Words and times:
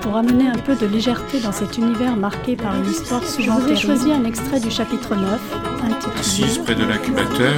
Pour 0.00 0.16
amener 0.16 0.48
un 0.48 0.58
peu 0.58 0.74
de 0.74 0.86
légèreté 0.86 1.40
dans 1.40 1.52
cet 1.52 1.76
univers 1.76 2.16
marqué 2.16 2.56
par 2.56 2.74
une 2.74 2.86
histoire 2.86 3.22
souvent 3.22 3.58
J'ai 3.66 3.76
choisi 3.76 4.12
un 4.12 4.24
extrait 4.24 4.60
du 4.60 4.70
chapitre 4.70 5.14
9, 5.14 5.40
intitulé 5.84 6.18
Assise 6.18 6.58
près 6.58 6.74
de 6.74 6.84
l'incubateur, 6.84 7.52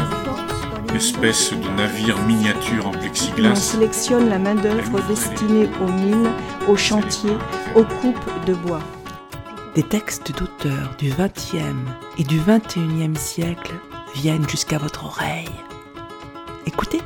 espèce 0.95 1.53
de 1.53 1.69
navire 1.77 2.19
miniature 2.27 2.89
en 2.89 2.91
plexiglas. 2.91 3.53
On 3.53 3.55
sélectionne 3.55 4.29
la 4.29 4.39
main-d'œuvre 4.39 5.01
destinée 5.09 5.69
aux 5.81 5.91
mines, 5.91 6.31
aux 6.69 6.77
chantiers, 6.77 7.37
aux 7.75 7.85
coupes 7.85 8.45
de 8.47 8.55
bois. 8.55 8.83
Des 9.75 9.83
textes 9.83 10.37
d'auteurs 10.37 10.95
du 10.99 11.11
XXe 11.11 11.57
et 12.19 12.25
du 12.25 12.41
XXIe 12.41 13.17
siècle 13.17 13.75
viennent 14.15 14.49
jusqu'à 14.49 14.79
votre 14.79 15.07
oreille. 15.07 15.49
Écoutez. 16.67 17.01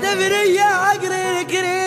دبرية 0.00 0.62
عقري 0.62 1.40
الكريم. 1.40 1.79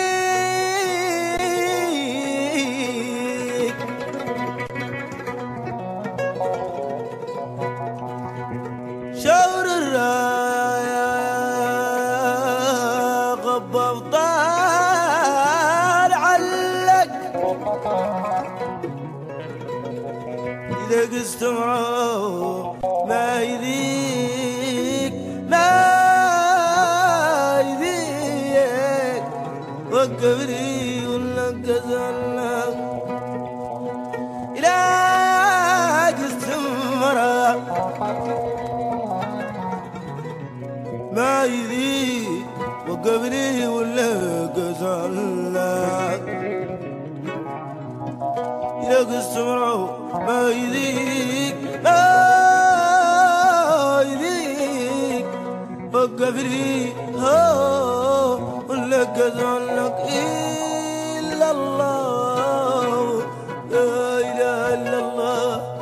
إلا 64.73 64.99
الله 64.99 65.79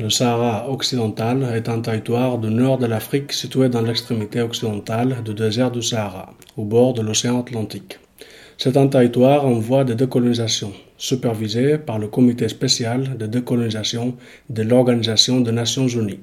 Le 0.00 0.10
Sahara 0.10 0.70
occidental 0.70 1.42
est 1.54 1.68
un 1.68 1.80
territoire 1.80 2.38
du 2.38 2.50
nord 2.50 2.78
de 2.78 2.86
l'Afrique 2.86 3.32
situé 3.32 3.68
dans 3.68 3.82
l'extrémité 3.82 4.40
occidentale 4.40 5.22
du 5.24 5.34
désert 5.34 5.72
du 5.72 5.82
Sahara, 5.82 6.32
au 6.56 6.64
bord 6.64 6.94
de 6.94 7.02
l'océan 7.02 7.40
Atlantique. 7.40 7.98
C'est 8.56 8.76
un 8.76 8.86
territoire 8.86 9.44
en 9.44 9.54
voie 9.54 9.84
de 9.84 9.94
décolonisation, 9.94 10.72
supervisé 10.96 11.78
par 11.78 11.98
le 11.98 12.06
Comité 12.06 12.48
spécial 12.48 13.18
de 13.18 13.26
décolonisation 13.26 14.16
de 14.48 14.62
l'Organisation 14.62 15.40
des 15.40 15.52
Nations 15.52 15.88
Unies. 15.88 16.20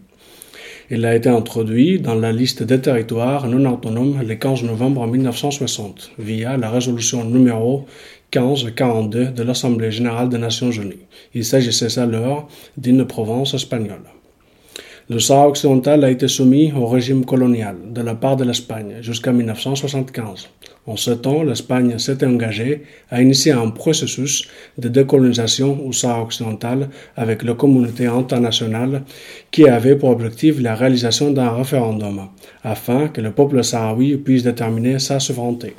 Il 0.92 1.06
a 1.06 1.14
été 1.14 1.28
introduit 1.28 2.00
dans 2.00 2.16
la 2.16 2.32
liste 2.32 2.64
des 2.64 2.80
territoires 2.80 3.46
non 3.46 3.72
autonomes 3.72 4.22
le 4.26 4.34
15 4.34 4.64
novembre 4.64 5.06
1960 5.06 6.10
via 6.18 6.56
la 6.56 6.68
résolution 6.68 7.24
numéro 7.24 7.86
1542 8.34 9.26
de 9.26 9.42
l'Assemblée 9.44 9.92
générale 9.92 10.28
des 10.28 10.38
Nations 10.38 10.72
unies. 10.72 11.06
Il 11.32 11.44
s'agissait 11.44 11.96
alors 12.00 12.48
d'une 12.76 13.04
province 13.04 13.54
espagnole. 13.54 14.02
Le 15.10 15.18
Sahara 15.18 15.48
occidental 15.48 16.04
a 16.04 16.10
été 16.12 16.28
soumis 16.28 16.72
au 16.72 16.86
régime 16.86 17.24
colonial 17.24 17.74
de 17.92 18.00
la 18.00 18.14
part 18.14 18.36
de 18.36 18.44
l'Espagne 18.44 18.98
jusqu'à 19.00 19.32
1975. 19.32 20.48
En 20.86 20.94
ce 20.94 21.10
temps, 21.10 21.42
l'Espagne 21.42 21.98
s'était 21.98 22.26
engagée 22.26 22.82
à 23.10 23.20
initier 23.20 23.50
un 23.50 23.70
processus 23.70 24.46
de 24.78 24.88
décolonisation 24.88 25.84
au 25.84 25.90
Sahara 25.90 26.22
occidental 26.22 26.90
avec 27.16 27.42
la 27.42 27.54
communauté 27.54 28.06
internationale 28.06 29.02
qui 29.50 29.66
avait 29.66 29.96
pour 29.96 30.10
objectif 30.10 30.62
la 30.62 30.76
réalisation 30.76 31.32
d'un 31.32 31.50
référendum 31.50 32.28
afin 32.62 33.08
que 33.08 33.20
le 33.20 33.32
peuple 33.32 33.64
sahraoui 33.64 34.16
puisse 34.16 34.44
déterminer 34.44 35.00
sa 35.00 35.18
souveraineté. 35.18 35.74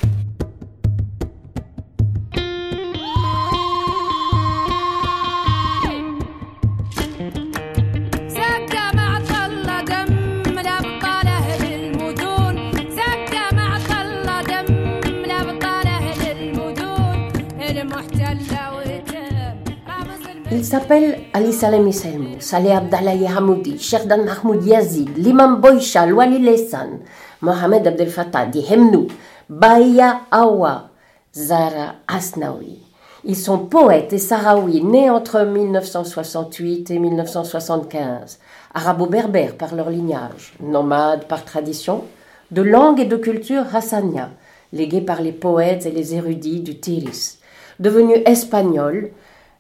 Il 20.54 20.66
s'appelle 20.66 21.18
Ali 21.32 21.54
Salem 21.54 21.88
Iselmou, 21.88 22.42
Saleh 22.42 22.74
Abdallah 22.74 23.38
Hamoudi, 23.38 23.80
Sherdan 23.80 24.26
Mahmoud 24.26 24.66
Yazid, 24.66 25.16
l'imam 25.16 25.62
Boïcha, 25.62 26.06
Wali 26.06 26.40
Lessan, 26.40 27.00
Mohamed 27.40 27.88
Abdel 27.88 28.10
Fattah 28.10 28.48
Di 28.48 28.60
Hemnou, 28.60 29.08
Bahia 29.48 30.24
Awa, 30.30 30.90
Zara 31.34 31.96
Asnaoui. 32.06 32.80
Ils 33.24 33.38
sont 33.38 33.60
poètes 33.60 34.12
et 34.12 34.18
sahraouis 34.18 34.84
nés 34.84 35.10
entre 35.10 35.46
1968 35.46 36.92
et 36.92 37.00
1975, 37.00 38.40
arabo-berbères 38.74 39.56
par 39.56 39.74
leur 39.74 39.90
lignage, 39.90 40.54
nomades 40.60 41.30
par 41.30 41.46
tradition, 41.46 42.04
de 42.52 42.62
langue 42.62 43.00
et 43.00 43.06
de 43.06 43.16
culture 43.16 43.74
hassania, 43.74 44.32
légués 44.74 45.00
par 45.00 45.22
les 45.22 45.32
poètes 45.32 45.86
et 45.86 45.92
les 45.92 46.14
érudits 46.14 46.60
du 46.60 46.78
Tiris, 46.78 47.40
devenus 47.80 48.20
espagnols 48.26 49.12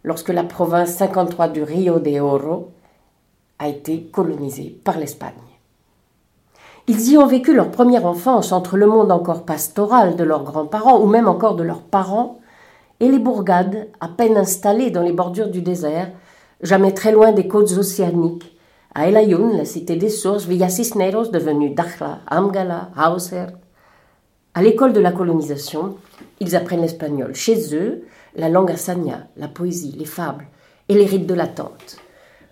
lorsque 0.03 0.30
la 0.30 0.44
province 0.44 0.95
53 0.95 1.50
du 1.50 1.63
Rio 1.63 2.00
de 2.00 2.19
Oro 2.19 2.71
a 3.59 3.68
été 3.68 4.09
colonisée 4.12 4.80
par 4.83 4.98
l'Espagne. 4.98 5.33
Ils 6.88 7.12
y 7.12 7.18
ont 7.18 7.27
vécu 7.27 7.53
leur 7.53 7.69
première 7.69 8.06
enfance 8.06 8.51
entre 8.51 8.75
le 8.75 8.88
monde 8.88 9.12
encore 9.12 9.45
pastoral 9.45 10.15
de 10.15 10.24
leurs 10.24 10.44
grands-parents 10.44 11.00
ou 11.00 11.06
même 11.06 11.27
encore 11.27 11.56
de 11.56 11.63
leurs 11.63 11.83
parents 11.83 12.39
et 13.00 13.07
les 13.09 13.19
bourgades 13.19 13.88
à 14.00 14.07
peine 14.07 14.38
installées 14.38 14.92
dans 14.92 15.03
les 15.03 15.12
bordures 15.12 15.50
du 15.50 15.62
désert, 15.62 16.12
jamais 16.62 16.94
très 16.94 17.12
loin 17.12 17.31
des 17.31 17.48
côtes 17.48 17.71
océaniques, 17.71 18.57
à 18.94 19.07
El 19.07 19.15
Ayoun, 19.15 19.56
la 19.56 19.65
cité 19.65 19.95
des 19.95 20.09
sources, 20.09 20.45
Villa 20.45 20.68
Cisneros 20.68 21.27
devenue 21.27 21.69
Dakhla, 21.69 22.19
Amgala, 22.30 22.89
Hauser. 22.98 23.48
À 24.53 24.62
l'école 24.62 24.92
de 24.92 25.00
la 25.00 25.13
colonisation, 25.13 25.95
ils 26.42 26.56
apprennent 26.57 26.81
l'espagnol. 26.81 27.33
Chez 27.33 27.74
eux, 27.74 28.03
la 28.35 28.49
langue 28.49 28.71
hassania, 28.71 29.27
la 29.37 29.47
poésie, 29.47 29.95
les 29.97 30.05
fables 30.05 30.47
et 30.89 30.93
les 30.93 31.05
rites 31.05 31.27
de 31.27 31.33
l'attente. 31.33 31.97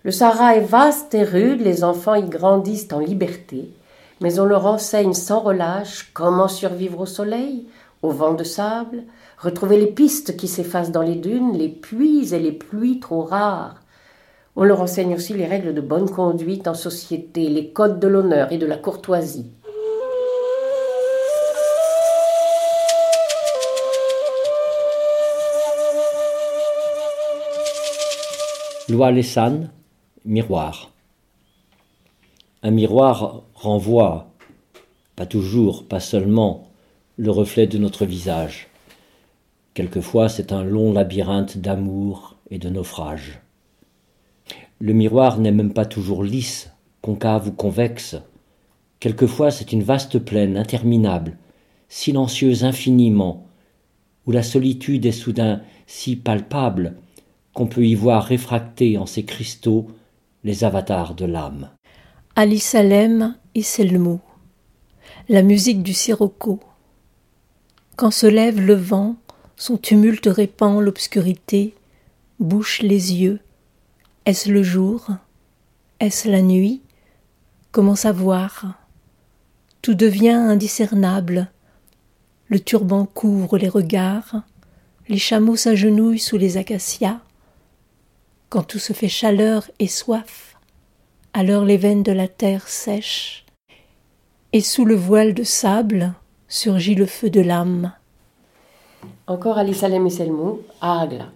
Le 0.04 0.12
Sahara 0.12 0.56
est 0.56 0.62
vaste 0.62 1.14
et 1.14 1.24
rude, 1.24 1.62
les 1.62 1.84
enfants 1.84 2.16
y 2.16 2.24
grandissent 2.24 2.92
en 2.94 3.00
liberté, 3.00 3.70
Mais 4.22 4.40
on 4.40 4.46
leur 4.46 4.66
enseigne 4.66 5.14
sans 5.14 5.40
relâche 5.40 6.12
comment 6.14 6.50
survivre 6.50 7.02
au 7.02 7.06
soleil, 7.06 7.68
au 8.02 8.12
vent 8.12 8.34
de 8.34 8.44
sable, 8.44 9.04
retrouver 9.38 9.78
les 9.78 9.88
pistes 9.88 10.36
qui 10.36 10.48
s'effacent 10.48 10.92
dans 10.92 11.02
les 11.02 11.16
dunes, 11.16 11.54
les 11.54 11.70
puits 11.70 12.34
et 12.34 12.40
les 12.40 12.52
pluies 12.52 13.00
trop 13.00 13.22
rares. 13.22 13.76
On 14.56 14.64
leur 14.64 14.82
enseigne 14.82 15.16
aussi 15.16 15.34
les 15.34 15.46
règles 15.46 15.74
de 15.74 15.82
bonne 15.82 16.10
conduite 16.10 16.68
en 16.68 16.74
société, 16.74 17.48
les 17.48 17.72
codes 17.72 18.00
de 18.00 18.08
l'honneur 18.08 18.52
et 18.52 18.58
de 18.58 18.66
la 18.66 18.78
courtoisie. 18.78 19.52
Loi 28.90 29.12
Lessan, 29.12 29.70
miroir. 30.26 30.92
Un 32.64 32.72
miroir 32.72 33.44
renvoie, 33.54 34.32
pas 35.16 35.28
toujours, 35.28 35.86
pas 35.88 36.00
seulement, 36.00 36.72
le 37.16 37.30
reflet 37.30 37.68
de 37.68 37.78
notre 37.78 38.08
visage. 38.08 38.68
Quelquefois 39.76 40.28
c'est 40.28 40.52
un 40.52 40.64
long 40.64 40.92
labyrinthe 40.92 41.60
d'amour 41.60 42.36
et 42.50 42.58
de 42.58 42.70
naufrage. 42.70 43.42
Le 44.80 44.94
miroir 44.94 45.38
n'est 45.38 45.52
même 45.52 45.74
pas 45.74 45.86
toujours 45.86 46.24
lisse, 46.24 46.72
concave 47.02 47.50
ou 47.50 47.52
convexe. 47.52 48.16
Quelquefois 49.00 49.52
c'est 49.52 49.72
une 49.72 49.84
vaste 49.84 50.18
plaine 50.18 50.58
interminable, 50.58 51.38
silencieuse 51.90 52.64
infiniment, 52.64 53.46
où 54.26 54.32
la 54.32 54.42
solitude 54.42 55.06
est 55.06 55.12
soudain 55.12 55.62
si 55.86 56.16
palpable 56.16 56.96
qu'on 57.54 57.68
peut 57.68 57.86
y 57.86 57.96
voir 57.96 58.24
réfractés 58.24 58.98
en 58.98 59.06
ces 59.06 59.24
cristaux 59.24 59.88
les 60.44 60.64
avatars 60.64 61.16
de 61.16 61.26
l'âme. 61.26 61.70
Ali 62.36 62.60
Salem 62.60 63.36
Iselmou 63.56 64.22
La 65.28 65.42
musique 65.42 65.84
du 65.84 65.94
sirocco. 65.94 66.60
Quand 67.96 68.12
se 68.12 68.28
lève 68.28 68.62
le 68.62 68.76
vent, 68.76 69.16
son 69.58 69.78
tumulte 69.78 70.28
répand 70.28 70.82
l'obscurité, 70.82 71.76
bouche 72.40 72.82
les 72.82 73.16
yeux. 73.16 73.40
Est-ce 74.26 74.50
le 74.50 74.64
jour? 74.64 75.08
Est-ce 76.00 76.30
la 76.30 76.42
nuit? 76.42 76.82
Comment 77.72 77.96
savoir? 77.96 78.66
Tout 79.82 79.96
devient 79.96 80.30
indiscernable. 80.30 81.52
Le 82.48 82.60
turban 82.60 83.06
couvre 83.06 83.58
les 83.58 83.68
regards, 83.68 84.44
les 85.10 85.18
chameaux 85.18 85.56
s'agenouillent 85.56 86.20
sous 86.20 86.38
les 86.38 86.58
acacias, 86.58 87.20
quand 88.50 88.64
tout 88.64 88.80
se 88.80 88.94
fait 88.94 89.08
chaleur 89.08 89.70
et 89.80 89.88
soif, 89.88 90.58
alors 91.34 91.66
les 91.66 91.78
veines 91.78 92.04
de 92.04 92.12
la 92.12 92.28
terre 92.28 92.68
sèchent, 92.68 93.46
et 94.54 94.62
sous 94.62 94.86
le 94.86 94.96
voile 94.96 95.34
de 95.34 95.44
sable 95.44 96.14
surgit 96.48 96.96
le 96.96 97.06
feu 97.06 97.30
de 97.30 97.42
l'âme. 97.42 97.94
Encore 99.28 99.60
Ali 99.60 99.76
Salem 99.76 100.08
et 100.08 100.12
Agla. 100.82 101.28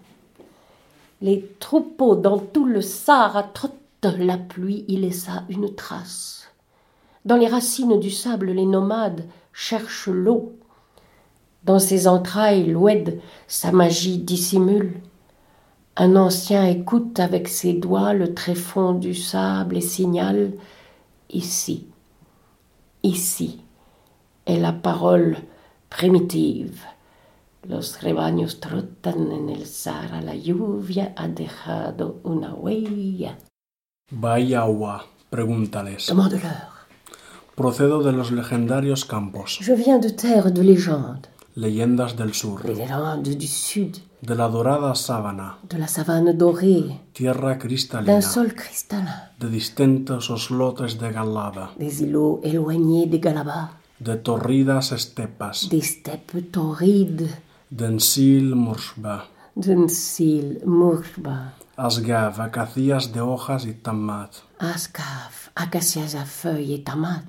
Les 1.22 1.46
troupeaux 1.60 2.16
dans 2.16 2.40
tout 2.40 2.66
le 2.66 2.82
Sahara 2.82 3.44
trottent 3.44 3.74
la 4.18 4.38
pluie 4.38 4.84
y 4.88 4.98
laissa 4.98 5.44
une 5.48 5.74
trace. 5.74 6.50
Dans 7.24 7.38
les 7.38 7.48
racines 7.48 8.00
du 8.00 8.10
sable, 8.10 8.52
les 8.52 8.66
nomades 8.66 9.26
cherchent 9.54 10.10
l'eau. 10.10 10.54
Dans 11.64 11.80
ses 11.80 12.08
entrailles, 12.08 12.66
l'oued 12.66 13.22
sa 13.48 13.72
magie 13.72 14.18
dissimule. 14.18 15.00
Un 15.96 16.16
ancien 16.16 16.66
écoute 16.66 17.20
avec 17.20 17.48
ses 17.48 17.74
doigts 17.74 18.14
le 18.14 18.34
tréfonds 18.34 18.94
du 18.94 19.14
sable 19.14 19.78
et 19.78 19.82
signale 19.82 20.54
Ici, 21.30 21.88
ici 23.02 23.62
est 24.46 24.60
la 24.60 24.72
parole 24.74 25.38
primitive. 25.90 26.80
Los 27.68 27.98
rebaños 28.02 28.60
trotan 28.60 29.32
en 29.32 29.50
el 29.50 29.66
Sahara, 29.66 30.22
la 30.22 30.36
lluvia 30.36 31.14
ha 31.16 31.28
dejado 31.28 32.20
una 32.24 32.54
huella. 32.54 33.38
Vaya 34.12 34.64
agua, 34.64 35.06
pregúntales. 35.32 36.08
Demande-leur. 36.08 36.88
Procedo 37.56 38.04
de 38.04 38.12
los 38.12 38.32
legendarios 38.32 39.06
campos. 39.06 39.60
Je 39.62 39.74
viens 39.74 40.00
de 40.00 40.10
terre 40.10 40.52
de 40.52 40.62
légende, 40.62 41.28
Leyendas 41.56 42.16
del 42.16 42.34
sur. 42.34 42.60
des 42.64 42.86
Landes 42.88 43.38
du 43.38 43.48
Sud, 43.48 43.98
De 44.26 44.36
la 44.36 44.48
dorada 44.48 44.96
sábana. 44.96 45.58
de 45.70 45.78
la 45.78 45.88
savane 45.88 46.32
dorée, 46.34 46.86
Tierra 47.14 47.58
cristalina. 47.58 48.14
d'un 48.14 48.22
sol 48.22 48.54
cristallin, 48.54 49.20
De 49.40 49.50
distintos 49.50 50.30
oslotes 50.30 50.98
de 50.98 51.10
galada. 51.12 51.72
des 51.78 52.02
îlots 52.04 52.40
éloignés 52.44 53.06
des 53.06 53.20
Galabas, 53.20 53.72
De 54.00 54.16
torridas 54.16 54.92
estepas. 54.94 55.68
des 55.70 55.82
steppes 55.82 56.52
torrides, 56.54 57.28
Densil 57.70 58.56
mursba. 58.56 59.26
d'un 59.58 59.90
cil 59.90 60.62
mourba, 60.66 61.38
Asgav, 61.76 62.40
acacias 62.40 63.12
de 63.12 63.20
hojas 63.20 63.66
y 63.66 63.74
tamat. 63.74 64.32
ascaf, 64.60 65.52
acacias 65.56 66.16
à 66.16 66.24
feuilles 66.24 66.76
et 66.76 66.84
tomates. 66.84 67.26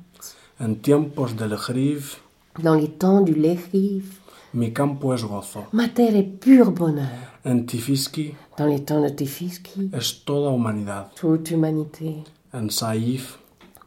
En 0.61 0.75
tiempos 0.76 1.35
del 1.35 1.55
Hrif, 1.56 2.20
Dans 2.62 2.75
les 2.76 2.90
temps 3.02 3.20
du 3.20 3.35
Lechif, 3.35 4.20
mi 4.55 4.73
campo 4.73 5.12
es 5.15 5.23
gozo. 5.25 5.65
ma 5.73 5.89
terre 5.89 6.17
est 6.17 6.23
pur 6.41 6.71
bonheur. 6.71 7.09
En 7.45 7.65
Tifiski 7.67 8.35
Dans 8.56 8.67
les 8.67 8.85
temps 8.85 9.03
de 9.03 9.09
Tefiski, 9.11 9.91
es 9.93 10.25
toda 10.25 10.51
humanidad. 10.55 11.11
toute 11.17 11.51
humanité. 11.51 12.23
En 12.53 12.69
Saif, 12.71 13.39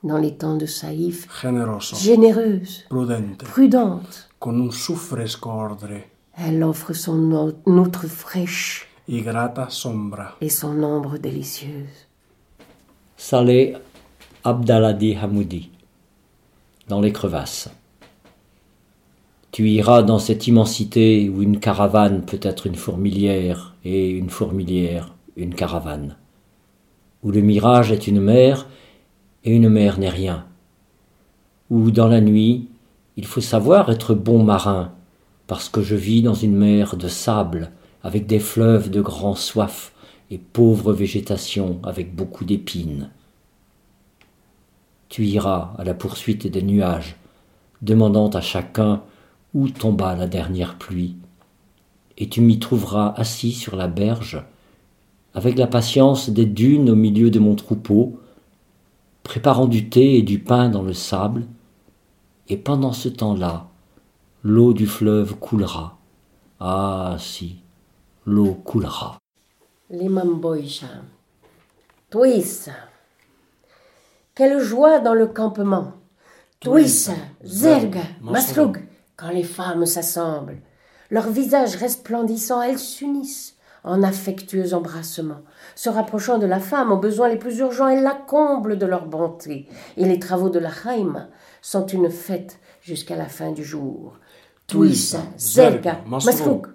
Dans 0.03 0.17
les 0.19 0.35
temps 0.37 0.55
de 0.57 0.65
Saïf, 0.67 1.27
generoso, 1.41 1.95
généreuse, 1.95 2.83
prudente, 2.89 3.43
prudente, 3.45 4.29
con 4.39 4.59
un 4.61 4.71
su 4.71 4.95
fresco 4.95 5.49
ordre 5.49 6.03
elle 6.37 6.61
offre 6.63 6.93
son 6.93 7.33
outre 7.65 8.05
fraîche 8.07 8.87
y 9.07 9.21
grata 9.21 9.69
sombra. 9.69 10.35
et 10.39 10.49
son 10.49 10.83
ombre 10.83 11.17
délicieuse. 11.17 12.05
Saleh 13.17 13.75
Abdaladi 14.43 15.15
Hamoudi, 15.15 15.71
dans 16.87 17.01
les 17.01 17.11
crevasses. 17.11 17.69
Tu 19.57 19.67
iras 19.71 20.03
dans 20.03 20.19
cette 20.19 20.45
immensité 20.45 21.29
où 21.29 21.41
une 21.41 21.59
caravane 21.59 22.21
peut 22.21 22.39
être 22.43 22.67
une 22.67 22.75
fourmilière 22.75 23.73
et 23.83 24.11
une 24.11 24.29
fourmilière 24.29 25.15
une 25.35 25.55
caravane, 25.55 26.15
où 27.23 27.31
le 27.31 27.41
mirage 27.41 27.91
est 27.91 28.05
une 28.05 28.21
mer 28.21 28.67
et 29.45 29.55
une 29.55 29.67
mer 29.67 29.97
n'est 29.97 30.11
rien, 30.11 30.45
où 31.71 31.89
dans 31.89 32.07
la 32.07 32.21
nuit 32.21 32.67
il 33.15 33.25
faut 33.25 33.41
savoir 33.41 33.89
être 33.89 34.13
bon 34.13 34.43
marin, 34.43 34.91
parce 35.47 35.69
que 35.69 35.81
je 35.81 35.95
vis 35.95 36.21
dans 36.21 36.35
une 36.35 36.55
mer 36.55 36.95
de 36.95 37.07
sable 37.07 37.71
avec 38.03 38.27
des 38.27 38.39
fleuves 38.39 38.91
de 38.91 39.01
grand 39.01 39.33
soif 39.33 39.91
et 40.29 40.37
pauvre 40.37 40.93
végétation 40.93 41.79
avec 41.81 42.15
beaucoup 42.15 42.45
d'épines. 42.45 43.09
Tu 45.09 45.25
iras 45.25 45.73
à 45.79 45.83
la 45.83 45.95
poursuite 45.95 46.45
des 46.45 46.61
nuages, 46.61 47.15
demandant 47.81 48.29
à 48.29 48.41
chacun 48.41 49.01
où 49.53 49.69
tomba 49.69 50.15
la 50.15 50.27
dernière 50.27 50.77
pluie, 50.77 51.15
et 52.17 52.29
tu 52.29 52.41
m'y 52.41 52.59
trouveras 52.59 53.13
assis 53.15 53.51
sur 53.51 53.75
la 53.75 53.87
berge, 53.87 54.43
avec 55.33 55.57
la 55.57 55.67
patience 55.67 56.29
des 56.29 56.45
dunes 56.45 56.89
au 56.89 56.95
milieu 56.95 57.29
de 57.29 57.39
mon 57.39 57.55
troupeau, 57.55 58.19
préparant 59.23 59.67
du 59.67 59.89
thé 59.89 60.17
et 60.17 60.21
du 60.21 60.39
pain 60.39 60.69
dans 60.69 60.83
le 60.83 60.93
sable, 60.93 61.45
et 62.49 62.57
pendant 62.57 62.93
ce 62.93 63.09
temps-là, 63.09 63.67
l'eau 64.43 64.73
du 64.73 64.87
fleuve 64.87 65.35
coulera. 65.35 65.97
Ah 66.59 67.17
si, 67.19 67.57
l'eau 68.25 68.53
coulera. 68.53 69.17
Twissa. 72.09 72.71
Quelle 74.33 74.59
joie 74.59 74.99
dans 74.99 75.13
le 75.13 75.27
campement. 75.27 75.93
Twissa, 76.59 77.13
Zerga, 77.43 78.01
Masrug, 78.21 78.86
quand 79.17 79.29
les 79.29 79.43
femmes 79.43 79.85
s'assemblent. 79.85 80.61
Leurs 81.09 81.29
visages 81.29 81.75
resplendissants, 81.75 82.61
elles 82.61 82.79
s'unissent 82.79 83.57
en 83.83 84.03
affectueux 84.03 84.73
embrassements. 84.73 85.41
Se 85.75 85.89
rapprochant 85.89 86.37
de 86.37 86.45
la 86.45 86.59
femme 86.59 86.91
aux 86.91 86.97
besoins 86.97 87.29
les 87.29 87.37
plus 87.37 87.57
urgents, 87.59 87.87
elles 87.87 88.03
la 88.03 88.15
comblent 88.15 88.77
de 88.77 88.85
leur 88.85 89.05
bonté. 89.05 89.67
Et 89.95 90.05
les 90.05 90.19
travaux 90.19 90.49
de 90.49 90.59
la 90.59 90.71
Haïma 90.85 91.29
sont 91.61 91.85
une 91.85 92.09
fête 92.09 92.59
jusqu'à 92.81 93.15
la 93.15 93.27
fin 93.27 93.51
du 93.51 93.63
jour. 93.63 94.17
Twissa, 94.67 95.21
Zerga, 95.37 96.01
Masrug. 96.05 96.67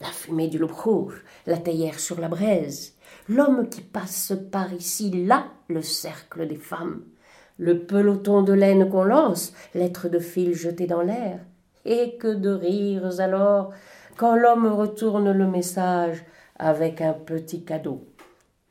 La 0.00 0.06
fumée 0.06 0.48
du 0.48 0.58
loup 0.58 1.10
la 1.46 1.58
théière 1.58 1.98
sur 1.98 2.20
la 2.20 2.28
braise, 2.28 2.94
l'homme 3.28 3.68
qui 3.68 3.82
passe 3.82 4.32
par 4.50 4.72
ici, 4.72 5.10
là, 5.26 5.46
le 5.68 5.82
cercle 5.82 6.46
des 6.46 6.56
femmes, 6.56 7.02
le 7.58 7.80
peloton 7.80 8.42
de 8.42 8.52
laine 8.52 8.88
qu'on 8.88 9.04
lance, 9.04 9.52
l'être 9.74 10.08
de 10.08 10.18
fil 10.18 10.54
jeté 10.54 10.86
dans 10.86 11.02
l'air. 11.02 11.40
Et 11.84 12.16
que 12.18 12.34
de 12.34 12.50
rires 12.50 13.20
alors, 13.20 13.72
quand 14.16 14.36
l'homme 14.36 14.66
retourne 14.66 15.32
le 15.32 15.46
message 15.46 16.24
avec 16.58 17.00
un 17.00 17.14
petit 17.14 17.64
cadeau. 17.64 18.04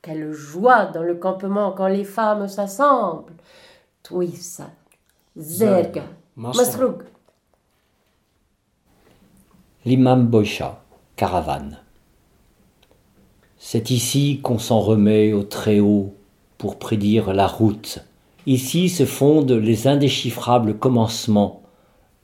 Quelle 0.00 0.32
joie 0.32 0.86
dans 0.86 1.02
le 1.02 1.16
campement 1.16 1.72
quand 1.72 1.88
les 1.88 2.04
femmes 2.04 2.48
s'assemblent. 2.48 3.34
Twissa, 4.02 4.70
Zerga. 5.36 6.04
Masroug. 6.36 7.02
L'imam 9.84 10.26
Boïcha, 10.26 10.80
caravane. 11.16 11.78
C'est 13.58 13.90
ici 13.90 14.40
qu'on 14.42 14.58
s'en 14.58 14.80
remet 14.80 15.32
au 15.32 15.42
Très-Haut 15.42 16.14
pour 16.56 16.78
prédire 16.78 17.32
la 17.34 17.46
route. 17.46 17.98
Ici 18.46 18.88
se 18.88 19.04
fondent 19.04 19.50
les 19.52 19.86
indéchiffrables 19.86 20.78
commencements 20.78 21.59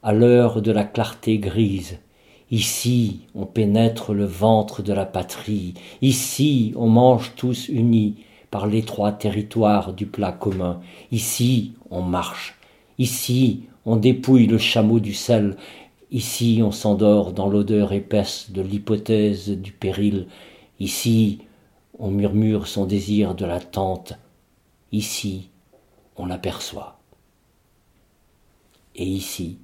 à 0.07 0.13
l'heure 0.13 0.63
de 0.63 0.71
la 0.71 0.85
clarté 0.85 1.39
grise. 1.39 1.99
Ici 2.53 3.23
on 3.35 3.45
pénètre 3.45 4.13
le 4.13 4.25
ventre 4.25 4.81
de 4.81 4.93
la 4.93 5.05
patrie. 5.05 5.75
Ici 6.01 6.73
on 6.77 6.87
mange 6.87 7.33
tous 7.35 7.69
unis 7.69 8.15
par 8.53 8.69
l'étroit 8.69 9.11
territoire 9.11 9.93
du 9.93 10.07
plat 10.07 10.31
commun. 10.31 10.81
Ici 11.11 11.73
on 11.91 12.03
marche. 12.03 12.57
Ici 12.99 13.65
on 13.85 13.97
dépouille 13.97 14.47
le 14.47 14.59
chameau 14.59 15.01
du 15.01 15.13
sel. 15.13 15.57
Ici 16.13 16.61
on 16.63 16.71
s'endort 16.71 17.33
dans 17.33 17.49
l'odeur 17.49 17.93
épaisse 17.93 18.53
de 18.53 18.63
l'hypothèse 18.63 19.51
du 19.51 19.73
péril. 19.73 20.29
Ici, 20.79 21.41
on 21.99 22.13
murmure 22.13 22.69
son 22.69 22.87
désir 22.87 23.35
de 23.35 23.45
l'attente. 23.45 24.13
Ici, 24.93 25.49
on 26.17 26.27
l'aperçoit. 26.27 27.01
Et 28.95 29.05
ici, 29.07 29.59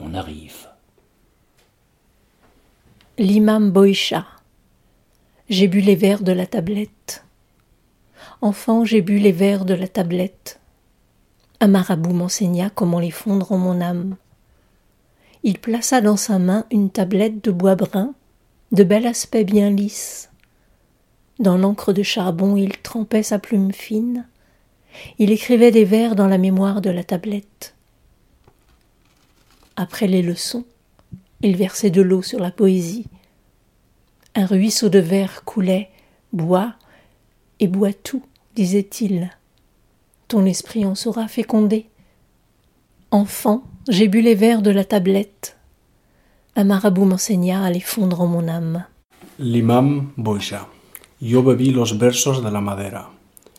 on 0.00 0.14
arrive. 0.14 0.68
L'imam 3.18 3.70
Boïcha. 3.70 4.26
J'ai 5.48 5.68
bu 5.68 5.80
les 5.80 5.96
verres 5.96 6.22
de 6.22 6.32
la 6.32 6.46
tablette. 6.46 7.24
Enfant, 8.40 8.84
j'ai 8.84 9.02
bu 9.02 9.18
les 9.18 9.32
verres 9.32 9.64
de 9.64 9.74
la 9.74 9.88
tablette. 9.88 10.60
Un 11.60 11.68
marabout 11.68 12.14
m'enseigna 12.14 12.70
comment 12.70 13.00
les 13.00 13.10
fondre 13.10 13.52
en 13.52 13.58
mon 13.58 13.80
âme. 13.80 14.16
Il 15.42 15.58
plaça 15.58 16.00
dans 16.00 16.16
sa 16.16 16.38
main 16.38 16.64
une 16.70 16.90
tablette 16.90 17.44
de 17.44 17.50
bois 17.50 17.74
brun 17.74 18.14
de 18.72 18.84
bel 18.84 19.06
aspect 19.06 19.44
bien 19.44 19.70
lisse. 19.70 20.30
Dans 21.40 21.58
l'encre 21.58 21.92
de 21.92 22.02
charbon, 22.02 22.56
il 22.56 22.78
trempait 22.78 23.22
sa 23.22 23.38
plume 23.38 23.72
fine. 23.72 24.26
Il 25.18 25.30
écrivait 25.30 25.70
des 25.70 25.84
vers 25.84 26.14
dans 26.14 26.28
la 26.28 26.38
mémoire 26.38 26.80
de 26.80 26.90
la 26.90 27.02
tablette. 27.02 27.74
Après 29.80 30.06
les 30.06 30.20
leçons, 30.20 30.66
il 31.40 31.56
versait 31.56 31.88
de 31.88 32.02
l'eau 32.02 32.20
sur 32.20 32.38
la 32.38 32.50
poésie. 32.50 33.06
Un 34.34 34.44
ruisseau 34.44 34.90
de 34.90 34.98
vers 34.98 35.42
coulait, 35.46 35.88
bois 36.34 36.74
et 37.60 37.66
bois 37.66 37.94
tout, 37.94 38.22
disait-il. 38.54 39.30
Ton 40.28 40.44
esprit 40.44 40.84
en 40.84 40.94
sera 40.94 41.28
fécondé. 41.28 41.86
Enfant, 43.10 43.62
j'ai 43.88 44.08
bu 44.08 44.20
les 44.20 44.34
vers 44.34 44.60
de 44.60 44.70
la 44.70 44.84
tablette. 44.84 45.56
Un 46.56 46.64
marabout 46.64 47.06
m'enseigna 47.06 47.64
à 47.64 47.70
les 47.70 47.80
fondre 47.80 48.20
en 48.20 48.26
mon 48.26 48.48
âme. 48.48 48.84
L'imam 49.38 50.10
Boisha. 50.18 50.68
Yo 51.22 51.42
bebí 51.42 51.70
los 51.70 51.96
versos 51.96 52.42
de 52.42 52.50
la 52.50 52.60
madera. 52.60 53.08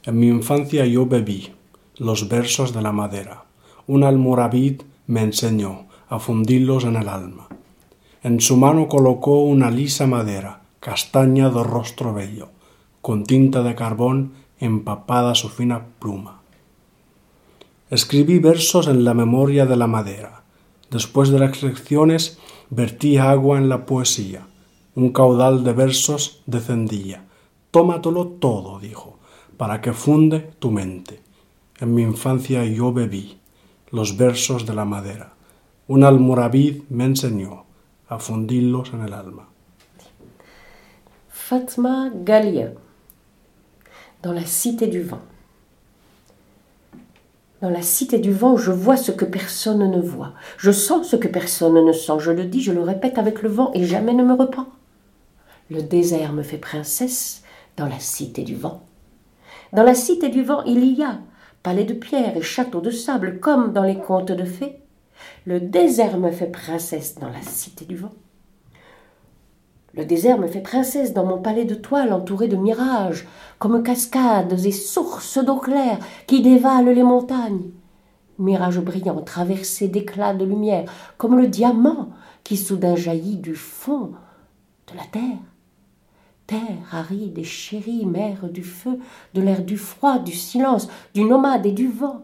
En 0.05 0.19
mi 0.19 0.27
infancia 0.27 0.85
yo 0.85 1.07
bebí 1.07 1.49
los 1.97 2.29
versos 2.29 2.73
de 2.73 2.81
la 2.83 2.91
madera. 2.91 3.45
Un 3.87 4.03
almoravid 4.03 4.83
me 5.07 5.21
enseñó 5.21 5.89
a 6.11 6.19
fundirlos 6.19 6.83
en 6.83 6.97
el 6.97 7.07
alma. 7.07 7.47
En 8.21 8.41
su 8.41 8.57
mano 8.57 8.89
colocó 8.89 9.43
una 9.43 9.71
lisa 9.71 10.07
madera, 10.07 10.61
castaña 10.81 11.49
de 11.49 11.63
rostro 11.63 12.13
bello, 12.13 12.49
con 13.01 13.23
tinta 13.23 13.63
de 13.63 13.75
carbón 13.75 14.33
empapada 14.59 15.35
su 15.35 15.47
fina 15.47 15.87
pluma. 15.99 16.41
Escribí 17.89 18.39
versos 18.39 18.87
en 18.87 19.05
la 19.05 19.13
memoria 19.13 19.65
de 19.65 19.77
la 19.77 19.87
madera. 19.87 20.43
Después 20.89 21.29
de 21.29 21.39
las 21.39 21.63
lecciones 21.63 22.37
vertí 22.69 23.17
agua 23.17 23.57
en 23.57 23.69
la 23.69 23.85
poesía. 23.85 24.45
Un 24.95 25.13
caudal 25.13 25.63
de 25.63 25.71
versos 25.71 26.41
descendía. 26.45 27.23
Tómatelo 27.71 28.27
todo, 28.27 28.79
dijo, 28.79 29.17
para 29.55 29.79
que 29.79 29.93
funde 29.93 30.51
tu 30.59 30.71
mente. 30.71 31.21
En 31.79 31.95
mi 31.95 32.01
infancia 32.01 32.65
yo 32.65 32.91
bebí 32.91 33.37
los 33.91 34.17
versos 34.17 34.65
de 34.65 34.75
la 34.75 34.83
madera. 34.83 35.35
Un 35.93 36.03
almoravid 36.03 36.83
me 36.89 37.03
enseñó 37.03 37.65
a 38.07 38.17
en 38.17 38.47
el 39.05 39.13
alma. 39.13 39.49
Fatma 41.27 42.09
Galia, 42.23 42.71
dans 44.23 44.31
la 44.31 44.45
cité 44.45 44.87
du 44.87 45.01
vent. 45.01 45.19
Dans 47.61 47.69
la 47.69 47.81
cité 47.81 48.19
du 48.19 48.31
vent, 48.31 48.55
je 48.55 48.71
vois 48.71 48.95
ce 48.95 49.11
que 49.11 49.25
personne 49.25 49.91
ne 49.91 49.99
voit. 49.99 50.31
Je 50.57 50.71
sens 50.71 51.09
ce 51.09 51.17
que 51.17 51.27
personne 51.27 51.85
ne 51.85 51.91
sent. 51.91 52.19
Je 52.19 52.31
le 52.31 52.45
dis, 52.45 52.61
je 52.61 52.71
le 52.71 52.83
répète 52.83 53.17
avec 53.17 53.41
le 53.41 53.49
vent 53.49 53.71
et 53.73 53.83
jamais 53.83 54.13
ne 54.13 54.23
me 54.23 54.33
repens. 54.33 54.67
Le 55.69 55.81
désert 55.81 56.31
me 56.31 56.43
fait 56.43 56.57
princesse 56.57 57.43
dans 57.75 57.87
la 57.87 57.99
cité 57.99 58.43
du 58.43 58.55
vent. 58.55 58.85
Dans 59.73 59.83
la 59.83 59.95
cité 59.95 60.29
du 60.29 60.41
vent, 60.41 60.63
il 60.63 60.85
y 60.97 61.03
a 61.03 61.19
palais 61.63 61.83
de 61.83 61.93
pierre 61.93 62.37
et 62.37 62.41
châteaux 62.41 62.79
de 62.79 62.91
sable 62.91 63.41
comme 63.41 63.73
dans 63.73 63.83
les 63.83 63.97
contes 63.97 64.31
de 64.31 64.45
fées. 64.45 64.80
Le 65.45 65.59
désert 65.59 66.17
me 66.17 66.31
fait 66.31 66.51
princesse 66.51 67.15
dans 67.15 67.29
la 67.29 67.41
cité 67.41 67.85
du 67.85 67.95
vent. 67.95 68.13
Le 69.93 70.05
désert 70.05 70.37
me 70.37 70.47
fait 70.47 70.61
princesse 70.61 71.13
dans 71.13 71.25
mon 71.25 71.41
palais 71.41 71.65
de 71.65 71.75
toile 71.75 72.13
entouré 72.13 72.47
de 72.47 72.55
mirages, 72.55 73.27
comme 73.59 73.83
cascades 73.83 74.65
et 74.65 74.71
sources 74.71 75.37
d'eau 75.37 75.57
claire 75.57 75.99
qui 76.27 76.41
dévalent 76.41 76.93
les 76.93 77.03
montagnes. 77.03 77.71
Mirages 78.39 78.79
brillants 78.79 79.21
traversés 79.21 79.89
d'éclats 79.89 80.33
de 80.33 80.45
lumière, 80.45 80.89
comme 81.17 81.37
le 81.37 81.47
diamant 81.47 82.09
qui 82.43 82.55
soudain 82.55 82.95
jaillit 82.95 83.37
du 83.37 83.53
fond 83.53 84.13
de 84.91 84.97
la 84.97 85.03
terre. 85.11 85.39
Terre 86.47 86.59
aride 86.91 87.37
et 87.37 87.43
chérie, 87.43 88.05
mer 88.05 88.49
du 88.49 88.63
feu, 88.63 88.97
de 89.33 89.41
l'air 89.41 89.63
du 89.63 89.77
froid, 89.77 90.19
du 90.19 90.33
silence, 90.33 90.87
du 91.13 91.23
nomade 91.23 91.65
et 91.65 91.71
du 91.71 91.87
vent. 91.87 92.23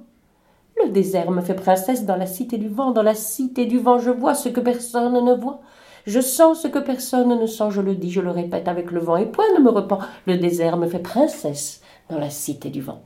Le 0.84 0.90
désert 0.90 1.32
me 1.32 1.42
fait 1.42 1.56
princesse 1.56 2.06
dans 2.06 2.16
la 2.16 2.28
cité 2.28 2.58
du 2.58 2.70
vent, 2.70 2.92
dans 2.92 3.04
la 3.04 3.16
cité 3.16 3.66
du 3.66 3.80
vent 3.80 4.00
je 4.00 4.12
vois 4.12 4.36
ce 4.36 4.50
que 4.50 4.60
personne 4.60 5.14
ne 5.14 5.34
voit. 5.34 5.62
Je 6.06 6.22
sens 6.22 6.62
ce 6.62 6.68
que 6.68 6.80
personne 6.80 7.30
ne 7.38 7.48
sent, 7.48 7.70
je 7.72 7.82
le 7.82 7.96
dis, 7.96 8.12
je 8.12 8.22
le 8.22 8.32
répète 8.32 8.68
avec 8.68 8.92
le 8.92 9.02
vent, 9.02 9.18
et 9.18 9.26
point 9.26 9.46
ne 9.58 9.64
me 9.64 9.70
repent. 9.70 10.00
Le 10.26 10.38
désert 10.38 10.78
me 10.78 10.88
fait 10.88 11.00
princesse 11.00 11.82
dans 12.10 12.18
la 12.18 12.30
cité 12.30 12.70
du 12.70 12.82
vent. 12.82 13.02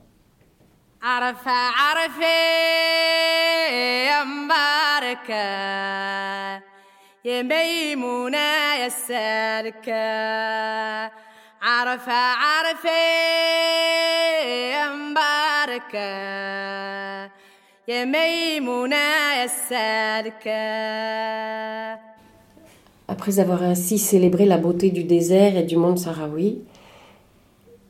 Après 23.08 23.40
avoir 23.40 23.64
ainsi 23.64 23.98
célébré 23.98 24.46
la 24.46 24.56
beauté 24.56 24.90
du 24.90 25.02
désert 25.02 25.56
et 25.56 25.64
du 25.64 25.76
monde 25.76 25.98
sahraoui, 25.98 26.60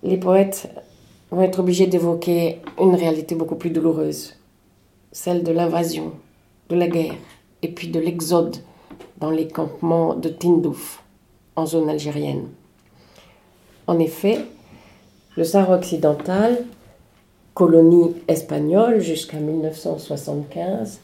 les 0.02 0.16
poètes 0.16 0.70
vont 1.30 1.42
être 1.42 1.58
obligés 1.58 1.88
d'évoquer 1.88 2.60
une 2.80 2.94
réalité 2.94 3.34
beaucoup 3.34 3.56
plus 3.56 3.68
douloureuse, 3.68 4.34
celle 5.12 5.42
de 5.42 5.52
l'invasion, 5.52 6.14
de 6.70 6.76
la 6.76 6.88
guerre 6.88 7.16
et 7.60 7.68
puis 7.68 7.88
de 7.88 8.00
l'exode 8.00 8.56
dans 9.18 9.30
les 9.30 9.46
campements 9.46 10.14
de 10.14 10.30
Tindouf, 10.30 11.02
en 11.54 11.66
zone 11.66 11.90
algérienne. 11.90 12.48
En 13.86 13.98
effet, 13.98 14.38
le 15.36 15.44
Sahara 15.44 15.76
occidental, 15.76 16.64
colonie 17.54 18.14
espagnole 18.28 19.00
jusqu'à 19.00 19.38
1975, 19.38 21.00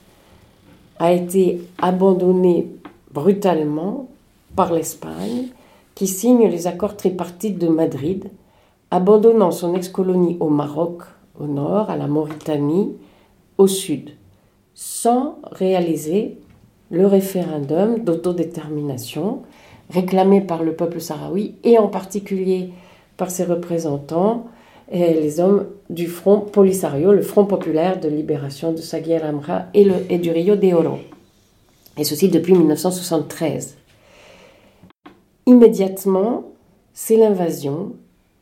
a 0.98 1.12
été 1.12 1.60
abandonné 1.80 2.68
brutalement 3.12 4.08
par 4.56 4.72
l'Espagne, 4.72 5.48
qui 5.94 6.06
signe 6.06 6.48
les 6.48 6.66
accords 6.66 6.96
tripartites 6.96 7.58
de 7.58 7.68
Madrid, 7.68 8.30
abandonnant 8.90 9.50
son 9.50 9.74
ex-colonie 9.74 10.36
au 10.40 10.48
Maroc 10.48 11.02
au 11.38 11.46
nord, 11.46 11.90
à 11.90 11.96
la 11.96 12.06
Mauritanie 12.06 12.92
au 13.58 13.66
sud, 13.66 14.10
sans 14.74 15.38
réaliser 15.50 16.38
le 16.90 17.06
référendum 17.06 17.98
d'autodétermination 18.00 19.42
réclamé 19.90 20.40
par 20.40 20.62
le 20.62 20.74
peuple 20.74 21.00
sahraoui 21.00 21.54
et 21.64 21.78
en 21.78 21.88
particulier 21.88 22.70
par 23.16 23.30
ses 23.30 23.44
représentants, 23.44 24.46
et 24.90 25.14
les 25.14 25.40
hommes 25.40 25.66
du 25.90 26.06
Front 26.06 26.40
Polisario, 26.40 27.12
le 27.12 27.22
Front 27.22 27.44
populaire 27.44 28.00
de 28.00 28.08
libération 28.08 28.72
de 28.72 28.78
Saguier 28.78 29.22
Amra 29.22 29.66
et, 29.74 30.18
du 30.18 30.30
Rio 30.30 30.56
de 30.56 30.72
Oro 30.72 30.98
et 31.98 32.04
ceci 32.04 32.28
depuis 32.28 32.54
1973. 32.54 33.76
Immédiatement, 35.46 36.44
c'est 36.94 37.16
l'invasion, 37.16 37.92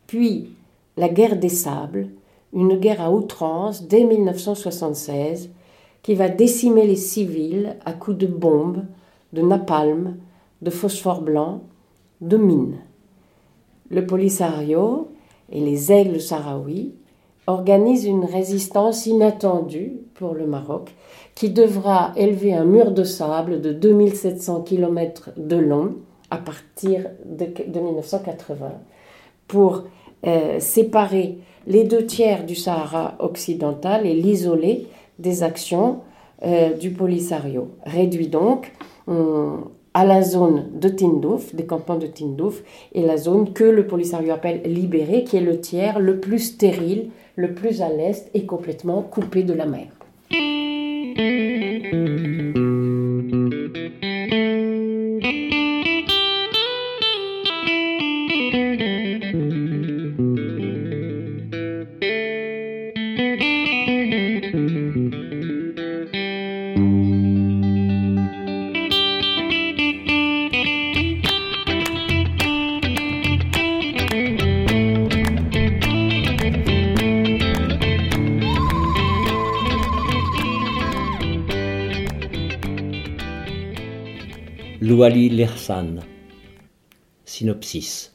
puis 0.06 0.50
la 0.96 1.08
guerre 1.08 1.36
des 1.36 1.48
sables, 1.48 2.08
une 2.52 2.76
guerre 2.76 3.00
à 3.00 3.10
outrance 3.10 3.84
dès 3.84 4.04
1976 4.04 5.50
qui 6.02 6.14
va 6.14 6.28
décimer 6.28 6.86
les 6.86 6.96
civils 6.96 7.76
à 7.84 7.92
coups 7.92 8.18
de 8.18 8.26
bombes, 8.26 8.84
de 9.32 9.42
napalm, 9.42 10.16
de 10.62 10.70
phosphore 10.70 11.22
blanc, 11.22 11.62
de 12.20 12.36
mines. 12.36 12.78
Le 13.90 14.06
Polisario 14.06 15.08
et 15.50 15.60
les 15.60 15.92
aigles 15.92 16.20
sahraouis 16.20 16.94
organisent 17.46 18.06
une 18.06 18.24
résistance 18.24 19.06
inattendue 19.06 19.92
pour 20.14 20.34
le 20.34 20.46
Maroc 20.46 20.94
qui 21.34 21.50
devra 21.50 22.12
élever 22.16 22.54
un 22.54 22.64
mur 22.64 22.90
de 22.90 23.04
sable 23.04 23.60
de 23.60 23.72
2700 23.72 24.62
km 24.62 25.30
de 25.36 25.56
long 25.56 25.96
à 26.30 26.38
partir 26.38 27.06
de, 27.24 27.46
1980 27.78 28.72
pour 29.46 29.84
euh, 30.26 30.58
séparer 30.58 31.38
les 31.66 31.84
deux 31.84 32.04
tiers 32.04 32.44
du 32.44 32.54
Sahara 32.54 33.14
occidental 33.20 34.06
et 34.06 34.14
l'isoler 34.14 34.86
des 35.18 35.42
actions 35.42 36.00
euh, 36.44 36.72
du 36.74 36.90
Polisario. 36.90 37.70
Réduit 37.84 38.28
donc 38.28 38.72
à 39.96 40.04
la 40.04 40.20
zone 40.20 40.66
de 40.78 40.90
Tindouf, 40.90 41.54
des 41.54 41.64
campements 41.64 41.96
de 41.96 42.06
Tindouf, 42.06 42.62
et 42.92 43.00
la 43.00 43.16
zone 43.16 43.54
que 43.54 43.64
le 43.64 43.86
Polisario 43.86 44.30
appelle 44.30 44.60
libérée, 44.66 45.24
qui 45.24 45.38
est 45.38 45.40
le 45.40 45.58
tiers 45.58 46.00
le 46.00 46.20
plus 46.20 46.38
stérile, 46.38 47.08
le 47.34 47.54
plus 47.54 47.80
à 47.80 47.88
l'est 47.88 48.28
et 48.34 48.44
complètement 48.44 49.00
coupé 49.00 49.42
de 49.42 49.54
la 49.54 49.64
mer. 49.64 49.86
Louali 84.82 85.30
Lersan. 85.30 86.00
Synopsis. 87.24 88.14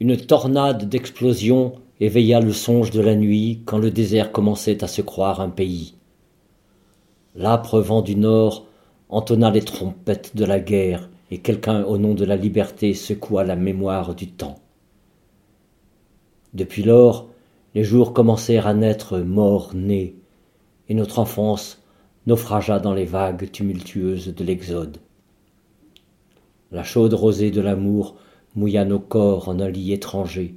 Une 0.00 0.16
tornade 0.16 0.88
d'explosions 0.88 1.74
éveilla 2.00 2.40
le 2.40 2.52
songe 2.52 2.90
de 2.90 3.00
la 3.00 3.14
nuit 3.14 3.62
quand 3.64 3.78
le 3.78 3.92
désert 3.92 4.32
commençait 4.32 4.82
à 4.82 4.88
se 4.88 5.02
croire 5.02 5.40
un 5.40 5.48
pays. 5.48 5.94
L'âpre 7.36 7.78
vent 7.78 8.02
du 8.02 8.16
nord 8.16 8.66
entonna 9.08 9.52
les 9.52 9.62
trompettes 9.62 10.34
de 10.34 10.44
la 10.44 10.58
guerre 10.58 11.08
et 11.30 11.38
quelqu'un 11.38 11.84
au 11.84 11.96
nom 11.96 12.14
de 12.14 12.24
la 12.24 12.34
liberté 12.34 12.92
secoua 12.92 13.44
la 13.44 13.54
mémoire 13.54 14.16
du 14.16 14.26
temps. 14.26 14.56
Depuis 16.54 16.82
lors, 16.82 17.28
les 17.76 17.84
jours 17.84 18.12
commencèrent 18.12 18.66
à 18.66 18.74
naître 18.74 19.18
morts-nés, 19.18 20.16
et 20.88 20.94
notre 20.94 21.20
enfance 21.20 21.80
naufragea 22.26 22.80
dans 22.80 22.94
les 22.94 23.04
vagues 23.04 23.48
tumultueuses 23.52 24.34
de 24.34 24.42
l'Exode. 24.42 24.98
La 26.76 26.84
chaude 26.84 27.14
rosée 27.14 27.50
de 27.50 27.62
l'amour 27.62 28.16
mouilla 28.54 28.84
nos 28.84 28.98
corps 28.98 29.48
en 29.48 29.60
un 29.60 29.70
lit 29.70 29.94
étranger. 29.94 30.56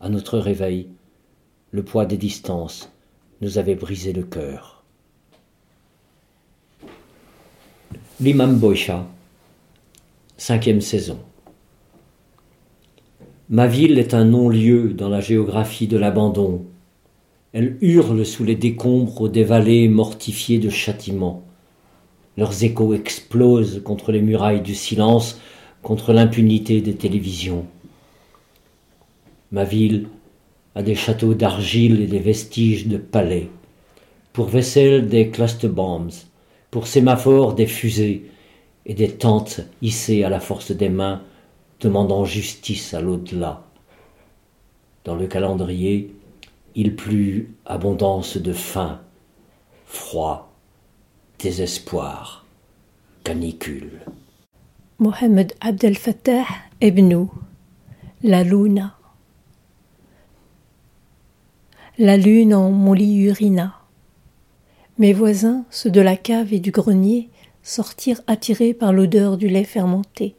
À 0.00 0.08
notre 0.08 0.40
réveil, 0.40 0.88
le 1.70 1.84
poids 1.84 2.04
des 2.04 2.16
distances 2.16 2.90
nous 3.40 3.56
avait 3.58 3.76
brisé 3.76 4.12
le 4.12 4.24
cœur. 4.24 4.82
L'imam 8.20 8.58
Boisha, 8.58 9.06
cinquième 10.36 10.80
saison. 10.80 11.20
Ma 13.50 13.68
ville 13.68 14.00
est 14.00 14.14
un 14.14 14.24
non-lieu 14.24 14.94
dans 14.94 15.10
la 15.10 15.20
géographie 15.20 15.86
de 15.86 15.96
l'abandon. 15.96 16.64
Elle 17.52 17.78
hurle 17.82 18.26
sous 18.26 18.42
les 18.42 18.56
décombres 18.56 19.28
des 19.28 19.44
vallées 19.44 19.86
mortifiées 19.86 20.58
de 20.58 20.70
châtiments. 20.70 21.44
Leurs 22.36 22.64
échos 22.64 22.94
explosent 22.94 23.82
contre 23.84 24.10
les 24.10 24.20
murailles 24.20 24.60
du 24.60 24.74
silence, 24.74 25.40
contre 25.82 26.12
l'impunité 26.12 26.80
des 26.80 26.94
télévisions. 26.94 27.66
Ma 29.52 29.64
ville 29.64 30.08
a 30.74 30.82
des 30.82 30.96
châteaux 30.96 31.34
d'argile 31.34 32.00
et 32.00 32.06
des 32.06 32.18
vestiges 32.18 32.88
de 32.88 32.96
palais, 32.96 33.48
pour 34.32 34.46
vaisselle 34.46 35.08
des 35.08 35.30
cluster 35.30 35.68
bombs, 35.68 36.26
pour 36.72 36.88
sémaphores 36.88 37.54
des 37.54 37.68
fusées 37.68 38.30
et 38.86 38.94
des 38.94 39.10
tentes 39.10 39.60
hissées 39.80 40.24
à 40.24 40.28
la 40.28 40.40
force 40.40 40.72
des 40.72 40.88
mains, 40.88 41.22
demandant 41.80 42.24
justice 42.24 42.94
à 42.94 43.00
l'au-delà. 43.00 43.62
Dans 45.04 45.14
le 45.14 45.26
calendrier, 45.26 46.14
il 46.74 46.96
plut 46.96 47.54
abondance 47.66 48.36
de 48.36 48.52
faim, 48.52 49.00
froid, 49.86 50.53
désespoir, 51.44 52.46
canicule. 53.22 54.00
Mohamed 54.98 55.52
Abdel 55.60 55.94
Fattah 55.94 56.46
Ebnou, 56.80 57.30
La 58.22 58.42
Luna. 58.42 58.96
La 61.98 62.16
lune 62.16 62.54
en 62.54 62.70
mon 62.70 62.94
urina. 62.94 63.74
Mes 64.96 65.12
voisins, 65.12 65.66
ceux 65.68 65.90
de 65.90 66.00
la 66.00 66.16
cave 66.16 66.54
et 66.54 66.60
du 66.60 66.70
grenier, 66.70 67.28
sortirent 67.62 68.22
attirés 68.26 68.72
par 68.72 68.94
l'odeur 68.94 69.36
du 69.36 69.48
lait 69.48 69.64
fermenté. 69.64 70.36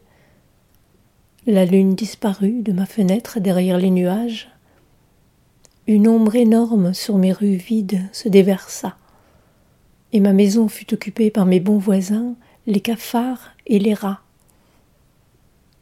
La 1.45 1.65
lune 1.65 1.93
disparut 1.93 2.63
de 2.63 2.71
ma 2.71 2.87
fenêtre 2.87 3.39
derrière 3.39 3.77
les 3.77 3.91
nuages. 3.91 4.49
Une 5.85 6.07
ombre 6.07 6.35
énorme 6.35 6.95
sur 6.95 7.19
mes 7.19 7.31
rues 7.31 7.57
vides 7.57 8.01
se 8.11 8.27
déversa 8.27 8.97
et 10.15 10.21
ma 10.21 10.31
maison 10.31 10.69
fut 10.69 10.93
occupée 10.93 11.29
par 11.29 11.45
mes 11.45 11.59
bons 11.59 11.77
voisins, 11.77 12.35
les 12.67 12.79
cafards 12.79 13.51
et 13.67 13.79
les 13.79 13.93
rats. 13.93 14.21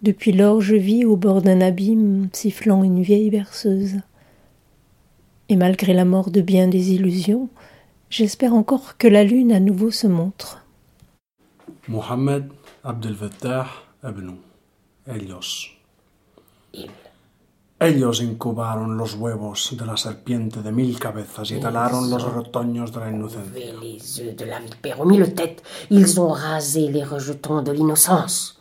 Depuis 0.02 0.32
lors 0.32 0.60
je 0.60 0.76
vis 0.76 1.06
au 1.06 1.15
bord 1.15 1.43
d'un 1.43 1.62
abîme 1.62 2.30
sifflant 2.34 2.84
une 2.84 3.04
vieille 3.04 3.30
berceuse. 3.30 4.00
Et 5.50 5.56
malgré 5.56 5.93
la 5.93 6.04
mort 6.04 6.32
de 6.32 6.41
bien 6.41 6.67
des 6.67 6.93
illusions, 6.93 7.48
j'espère 8.10 8.56
encore 8.56 8.98
que 8.98 9.08
la 9.08 9.24
lune 9.24 9.52
à 9.52 9.60
nouveau 9.60 9.91
se 9.91 10.08
montre. 10.08 10.65
Mohamed 11.88 12.50
Abdel 12.84 13.13
Fattah 13.13 13.67
Elios. 15.06 15.69
Ellos 17.84 18.22
incubaron 18.22 18.96
los 18.96 19.15
huevos 19.15 19.76
de 19.78 19.86
la 19.86 19.98
serpiente 19.98 20.62
de 20.62 20.72
mil 20.72 20.98
cabezas 20.98 21.52
y 21.52 21.60
talaron 21.60 22.10
los 22.10 22.24
retoños 22.34 22.93
de 22.93 23.00
la 23.02 23.12
inocencia. 23.12 23.74
Les 23.82 24.22
œufs 24.22 24.38
de 24.38 24.46
la 24.46 24.60
vipère 24.60 25.02
aux 25.02 25.06
mille 25.06 25.34
têtes, 25.34 25.62
ils 25.89 26.17
ont 26.17 26.32
rasé 26.32 26.88
les 26.88 27.04
rejetons 27.04 27.62
de 27.62 27.74
l'innocence. 27.74 28.58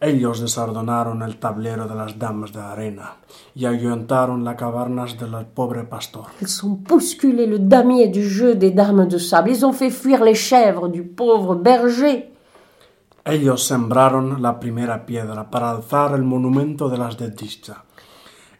Ellos 0.00 0.40
desardonaron 0.40 1.22
el 1.22 1.36
tablero 1.36 1.86
de 1.86 1.94
las 1.94 2.18
damas 2.18 2.50
de 2.52 2.60
arena 2.60 3.16
y 3.54 3.66
ahuyentaron 3.66 4.42
las 4.44 4.56
cavernas 4.56 5.18
del 5.18 5.44
pobre 5.44 5.84
pastor. 5.84 6.28
Ils 6.40 6.64
ont 6.64 6.78
bousculé 6.88 7.46
le 7.46 7.58
damier 7.58 8.08
du 8.08 8.26
jeu 8.26 8.54
des 8.54 8.70
dames 8.70 9.08
de 9.08 9.18
sable, 9.18 9.50
ils 9.50 9.66
ont 9.66 9.74
fait 9.74 9.90
fuir 9.90 10.24
les 10.24 10.34
chèvres 10.34 10.88
du 10.88 11.02
pauvre 11.02 11.54
berger. 11.54 12.32
Ellos 13.26 13.58
sembraron 13.58 14.40
la 14.40 14.58
primera 14.58 15.04
piedra 15.04 15.50
para 15.50 15.70
alzar 15.70 16.14
el 16.14 16.22
monumento 16.22 16.88
de 16.88 16.96
las 16.96 17.18
desdichas 17.18 17.87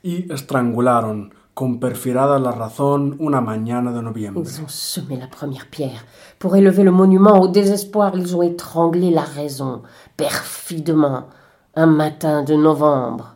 y 0.03 0.31
estrangularon 0.33 1.33
con 1.55 1.81
perfidada 1.81 2.39
la 2.39 2.53
razón 2.53 3.17
una 3.19 3.41
mañana 3.41 3.93
de 3.93 4.01
noviembre. 4.03 4.43
Ils 4.45 4.61
ont 4.61 4.69
semé 4.69 5.17
la 5.17 5.27
première 5.27 5.67
pierre. 5.69 6.05
Pour 6.39 6.55
élever 6.57 6.85
le 6.85 6.93
monument 6.93 7.41
au 7.41 7.49
désespoir, 7.49 8.13
ils 8.15 8.37
ont 8.37 8.43
étranglé 8.43 9.11
la 9.11 9.23
raison, 9.23 9.83
perfidement, 10.17 11.27
un 11.75 11.87
matin 11.87 12.45
de 12.45 12.55
novembre. 12.55 13.35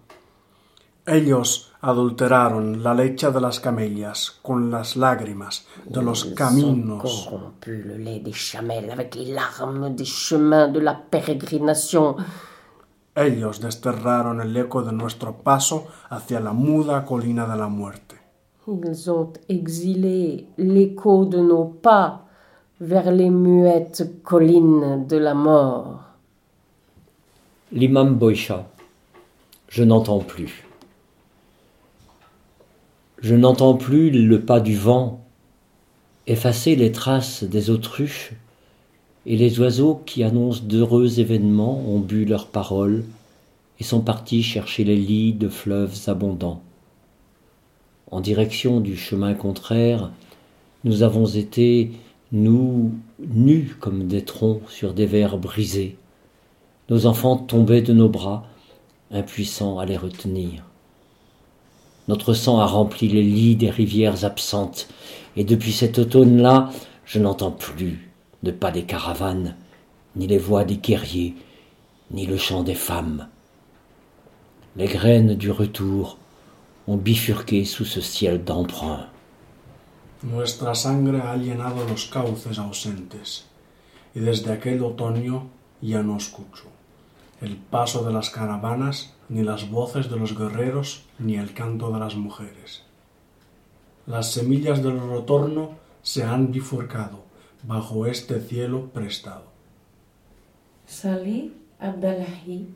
Ellos 1.04 1.72
adulteraron 1.80 2.80
la 2.84 2.94
leche 2.94 3.28
de 3.32 3.40
las 3.40 3.58
camellas 3.58 4.38
con 4.40 4.70
las 4.70 4.94
lágrimas 4.94 5.66
de 5.90 6.00
los 6.00 6.24
Ils 6.26 6.34
caminos. 6.36 7.02
ont 7.04 7.30
corrompu 7.30 7.82
le 7.84 7.96
lait 7.96 8.20
des 8.20 8.32
chamelles 8.32 8.88
avec 8.92 9.16
les 9.16 9.32
larmes 9.34 9.92
des 9.96 10.04
chemins 10.04 10.68
de 10.68 10.78
la 10.78 10.94
pérégrination. 10.94 12.14
Ellos 13.14 13.60
desterraron 13.60 14.40
el 14.40 14.56
eco 14.56 14.82
de 14.82 14.92
nuestro 14.92 15.34
paso 15.34 15.86
hacia 16.08 16.40
la 16.40 16.52
muda 16.52 17.04
colina 17.04 17.46
de 17.46 17.56
la 17.56 17.68
muerte. 17.68 18.16
Ils 18.66 19.10
ont 19.10 19.32
exilé 19.48 20.46
l'écho 20.56 21.24
de 21.24 21.40
nos 21.40 21.64
pas 21.64 22.26
vers 22.80 23.10
les 23.10 23.28
muettes 23.28 24.22
collines 24.22 25.06
de 25.06 25.16
la 25.16 25.34
mort. 25.34 26.00
L'imam 27.72 28.14
Boisha. 28.14 28.66
Je 29.68 29.82
n'entends 29.82 30.20
plus. 30.20 30.66
Je 33.18 33.34
n'entends 33.34 33.74
plus 33.74 34.10
le 34.10 34.40
pas 34.40 34.60
du 34.60 34.76
vent, 34.76 35.24
effacer 36.26 36.76
les 36.76 36.92
traces 36.92 37.44
des 37.44 37.70
autruches, 37.70 38.32
et 39.26 39.36
les 39.36 39.60
oiseaux 39.60 40.02
qui 40.04 40.24
annoncent 40.24 40.62
d'heureux 40.64 41.20
événements 41.20 41.80
ont 41.86 42.00
bu 42.00 42.24
leurs 42.24 42.48
paroles 42.48 43.04
et 43.78 43.84
sont 43.84 44.00
partis 44.00 44.42
chercher 44.42 44.84
les 44.84 44.96
lits 44.96 45.32
de 45.32 45.48
fleuves 45.48 45.98
abondants. 46.08 46.60
En 48.10 48.20
direction 48.20 48.80
du 48.80 48.96
chemin 48.96 49.34
contraire, 49.34 50.10
nous 50.84 51.02
avons 51.02 51.26
été, 51.26 51.92
nous, 52.32 52.92
nus 53.20 53.76
comme 53.78 54.06
des 54.06 54.24
troncs 54.24 54.68
sur 54.68 54.92
des 54.92 55.06
verres 55.06 55.38
brisés. 55.38 55.96
Nos 56.90 57.06
enfants 57.06 57.36
tombaient 57.36 57.82
de 57.82 57.92
nos 57.92 58.08
bras, 58.08 58.44
impuissants 59.12 59.78
à 59.78 59.86
les 59.86 59.96
retenir. 59.96 60.64
Notre 62.08 62.34
sang 62.34 62.58
a 62.58 62.66
rempli 62.66 63.08
les 63.08 63.22
lits 63.22 63.56
des 63.56 63.70
rivières 63.70 64.24
absentes, 64.24 64.88
et 65.36 65.44
depuis 65.44 65.72
cet 65.72 65.98
automne-là, 65.98 66.70
je 67.04 67.20
n'entends 67.20 67.52
plus 67.52 68.11
de 68.42 68.50
pas 68.50 68.70
des 68.70 68.84
caravanes, 68.84 69.56
ni 70.16 70.26
les 70.26 70.38
voix 70.38 70.64
des 70.64 70.76
guerriers, 70.76 71.34
ni 72.10 72.26
le 72.26 72.36
chant 72.36 72.62
des 72.62 72.74
femmes. 72.74 73.28
Les 74.76 74.86
graines 74.86 75.34
du 75.34 75.50
retour 75.50 76.18
ont 76.86 76.96
bifurqué 76.96 77.64
sous 77.64 77.84
ce 77.84 78.00
ciel 78.00 78.44
d'emprunt. 78.44 79.06
Nuestra 80.24 80.74
sangre 80.74 81.20
ha 81.20 81.36
llenado 81.36 81.84
los 81.88 82.06
cauces 82.06 82.58
ausentes, 82.58 83.46
y 84.14 84.20
desde 84.20 84.52
aquel 84.52 84.82
otoño 84.82 85.48
ya 85.80 86.02
no 86.02 86.16
escucho 86.16 86.72
el 87.42 87.56
paso 87.56 88.04
de 88.04 88.12
las 88.12 88.30
caravanas, 88.30 89.14
ni 89.28 89.42
las 89.42 89.68
voces 89.68 90.08
de 90.08 90.16
los 90.16 90.38
guerreros, 90.38 91.02
ni 91.18 91.34
el 91.34 91.52
canto 91.52 91.90
de 91.90 91.98
las 91.98 92.14
mujeres. 92.14 92.84
Las 94.06 94.30
semillas 94.30 94.80
del 94.82 95.00
retorno 95.10 95.70
se 96.02 96.22
han 96.22 96.52
bifurcado 96.52 97.21
bajo 97.62 98.06
este 98.06 98.40
cielo 98.40 98.88
prestado. 98.92 99.44
Salih 100.86 101.52
Abdallahi 101.80 102.66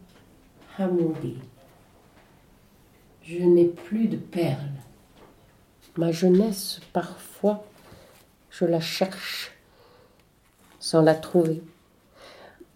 Hamoudi. 0.79 1.38
Je 3.22 3.42
n'ai 3.44 3.66
plus 3.66 4.09
de 4.09 4.16
perles. 4.16 4.81
Ma 5.96 6.12
jeunesse, 6.12 6.81
parfois, 6.92 7.64
je 8.51 8.64
la 8.64 8.81
cherche 8.81 9.53
sans 10.79 11.03
la 11.03 11.14
trouver. 11.14 11.62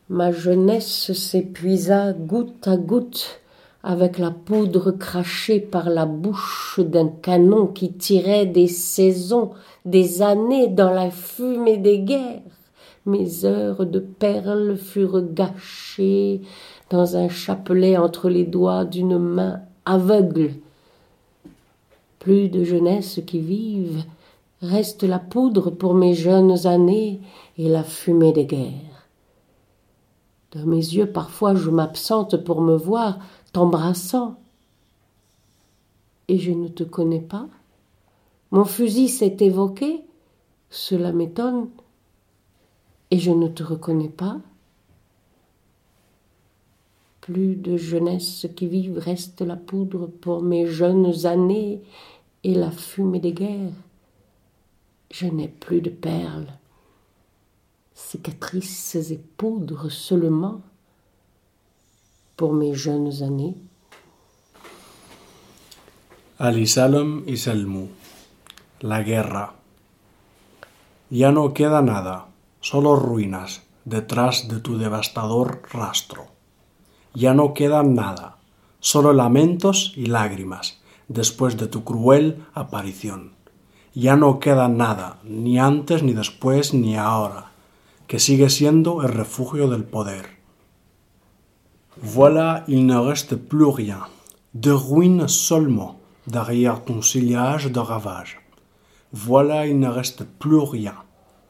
Ma 0.09 0.33
jeunesse 0.33 1.13
s'épuisa 1.13 2.13
goutte 2.13 2.67
à 2.67 2.77
goutte 2.77 3.41
avec 3.83 4.19
la 4.19 4.31
poudre 4.31 4.91
crachée 4.91 5.61
par 5.61 5.89
la 5.89 6.07
bouche 6.07 6.81
d'un 6.81 7.09
canon 7.09 7.67
qui 7.67 7.93
tirait 7.93 8.47
des 8.47 8.69
saisons, 8.69 9.51
des 9.85 10.23
années 10.23 10.69
dans 10.69 10.91
la 10.91 11.11
fumée 11.11 11.79
des 11.79 12.01
guerres. 12.01 12.43
Mes 13.07 13.45
heures 13.47 13.87
de 13.87 13.99
perles 13.99 14.77
furent 14.77 15.23
gâchées 15.23 16.43
dans 16.91 17.17
un 17.17 17.29
chapelet 17.29 17.97
entre 17.97 18.29
les 18.29 18.45
doigts 18.45 18.85
d'une 18.85 19.19
main 19.19 19.61
aveugle. 19.87 20.53
Plus 22.19 22.51
de 22.51 22.65
jeunesse 22.65 23.21
qui 23.27 23.39
vive, 23.39 24.05
reste 24.61 25.05
la 25.05 25.19
poudre 25.19 25.71
pour 25.71 25.95
mes 25.95 26.13
jeunes 26.13 26.67
années 26.67 27.21
et 27.57 27.69
la 27.71 27.83
fumée 27.83 28.33
des 28.33 28.45
guerres. 28.45 28.91
De 30.53 30.65
mes 30.65 30.77
yeux, 30.77 31.07
parfois, 31.07 31.55
je 31.55 31.71
m'absente 31.71 32.37
pour 32.45 32.61
me 32.61 32.77
voir 32.77 33.19
t'embrassant. 33.53 34.41
Et 36.29 36.39
je 36.39 36.53
ne 36.53 36.69
te 36.69 36.85
connais 36.85 37.21
pas. 37.21 37.49
Mon 38.51 38.65
fusil 38.65 39.09
s'est 39.09 39.37
évoqué. 39.41 40.03
Cela 40.71 41.13
m'étonne. 41.13 41.69
Et 43.11 43.19
je 43.19 43.33
ne 43.33 43.49
te 43.49 43.63
reconnais 43.63 44.09
pas. 44.09 44.39
Plus 47.21 47.57
de 47.57 47.77
jeunesse 47.77 48.47
qui 48.57 48.67
vive 48.67 48.99
reste 48.99 49.41
la 49.41 49.57
poudre 49.57 50.07
pour 50.07 50.43
mes 50.43 50.67
jeunes 50.67 51.27
années 51.27 51.83
et 52.45 52.55
la 52.55 52.71
fumée 52.71 53.21
des 53.21 53.33
guerres. 53.33 53.73
Je 55.11 55.27
n'ai 55.27 55.49
plus 55.49 55.81
de 55.81 55.91
perles 55.91 56.47
cicatrices 58.01 58.97
et 58.97 59.19
poudres 59.37 59.91
seulement 59.91 60.63
pour 62.41 62.55
mes 62.55 62.75
jeunes 62.75 63.23
années. 63.23 63.55
Y 66.41 67.37
Selmu. 67.37 67.89
La 68.81 69.03
guerra. 69.03 69.53
Ya 71.11 71.33
no 71.33 71.53
queda 71.53 71.83
nada, 71.83 72.29
solo 72.63 72.97
ruinas 72.97 73.61
detrás 73.85 74.49
de 74.49 74.59
tu 74.61 74.79
devastador 74.79 75.61
rastro. 75.71 76.29
Ya 77.13 77.35
no 77.35 77.53
queda 77.53 77.83
nada, 77.83 78.39
solo 78.79 79.13
lamentos 79.13 79.93
y 79.95 80.07
lágrimas 80.07 80.81
después 81.09 81.59
de 81.59 81.67
tu 81.67 81.85
cruel 81.85 82.43
aparición. 82.55 83.35
Ya 83.93 84.17
no 84.17 84.41
queda 84.41 84.69
nada, 84.69 85.19
ni 85.25 85.59
antes, 85.59 86.03
ni 86.03 86.15
después, 86.15 86.73
ni 86.73 86.97
ahora 86.97 87.51
que 88.07 88.19
sigue 88.19 88.49
siendo 88.49 89.03
el 89.03 89.11
refugio 89.11 89.69
del 89.69 89.85
poder. 89.85 90.40
Voilà, 92.03 92.65
il 92.67 92.87
ne 92.87 92.97
reste 92.97 93.37
plus 93.37 93.67
rien, 93.67 94.01
de 94.55 94.71
ruines 94.71 95.29
seulement 95.29 96.01
derrière 96.27 96.83
ton 96.83 97.03
sillage 97.03 97.71
de 97.71 97.79
ravages. 97.79 98.41
Voilà, 99.13 99.67
il 99.67 99.79
ne 99.79 99.89
reste 99.89 100.25
plus 100.25 100.59
rien, 100.59 100.95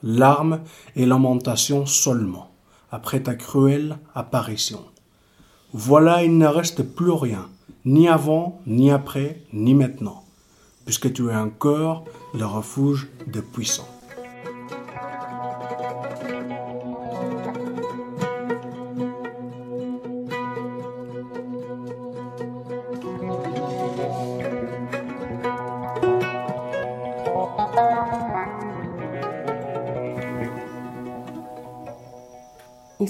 larmes 0.02 0.60
et 0.96 1.06
lamentations 1.06 1.86
seulement, 1.86 2.50
après 2.90 3.20
ta 3.20 3.36
cruelle 3.36 3.98
apparition. 4.12 4.80
Voilà, 5.72 6.24
il 6.24 6.36
ne 6.36 6.48
reste 6.48 6.82
plus 6.82 7.12
rien, 7.12 7.48
ni 7.84 8.08
avant, 8.08 8.60
ni 8.66 8.90
après, 8.90 9.42
ni 9.52 9.74
maintenant, 9.74 10.24
puisque 10.84 11.12
tu 11.12 11.28
es 11.28 11.36
encore 11.36 12.06
le 12.34 12.44
refuge 12.44 13.08
des 13.28 13.42
puissants. 13.42 13.99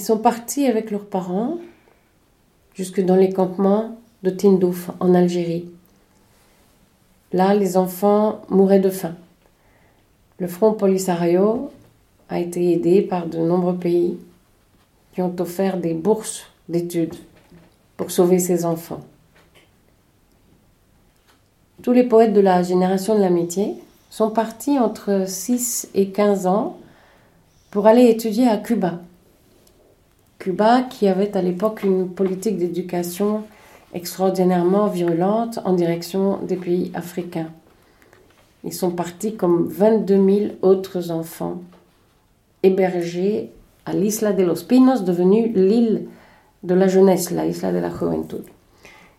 Ils 0.01 0.05
sont 0.05 0.17
partis 0.17 0.65
avec 0.65 0.89
leurs 0.89 1.05
parents 1.05 1.59
jusque 2.73 3.05
dans 3.05 3.15
les 3.15 3.31
campements 3.31 3.99
de 4.23 4.31
Tindouf 4.31 4.89
en 4.99 5.13
Algérie. 5.13 5.69
Là, 7.33 7.53
les 7.53 7.77
enfants 7.77 8.41
mouraient 8.49 8.79
de 8.79 8.89
faim. 8.89 9.13
Le 10.39 10.47
Front 10.47 10.73
Polisario 10.73 11.69
a 12.29 12.39
été 12.39 12.73
aidé 12.73 13.03
par 13.03 13.27
de 13.27 13.37
nombreux 13.37 13.75
pays 13.75 14.17
qui 15.13 15.21
ont 15.21 15.35
offert 15.39 15.77
des 15.77 15.93
bourses 15.93 16.47
d'études 16.67 17.13
pour 17.95 18.09
sauver 18.09 18.39
ces 18.39 18.65
enfants. 18.65 19.01
Tous 21.83 21.91
les 21.91 22.05
poètes 22.05 22.33
de 22.33 22.41
la 22.41 22.63
génération 22.63 23.13
de 23.13 23.21
l'amitié 23.21 23.75
sont 24.09 24.31
partis 24.31 24.79
entre 24.79 25.25
6 25.27 25.89
et 25.93 26.09
15 26.09 26.47
ans 26.47 26.79
pour 27.69 27.85
aller 27.85 28.09
étudier 28.09 28.47
à 28.47 28.57
Cuba. 28.57 28.99
Cuba 30.41 30.81
qui 30.81 31.07
avait 31.07 31.37
à 31.37 31.41
l'époque 31.43 31.83
une 31.83 32.09
politique 32.09 32.57
d'éducation 32.57 33.43
extraordinairement 33.93 34.87
virulente 34.87 35.59
en 35.65 35.73
direction 35.73 36.39
des 36.39 36.55
pays 36.55 36.91
africains. 36.95 37.51
Ils 38.63 38.73
sont 38.73 38.89
partis 38.89 39.35
comme 39.35 39.67
22 39.67 40.15
000 40.15 40.51
autres 40.63 41.11
enfants 41.11 41.61
hébergés 42.63 43.51
à 43.85 43.93
l'Isla 43.93 44.33
de 44.33 44.41
los 44.41 44.63
Pinos, 44.67 45.03
devenue 45.03 45.51
l'île 45.53 46.07
de 46.63 46.73
la 46.73 46.87
jeunesse, 46.87 47.29
la 47.29 47.45
Isla 47.45 47.71
de 47.71 47.77
la 47.77 47.91
Juventud. 47.91 48.43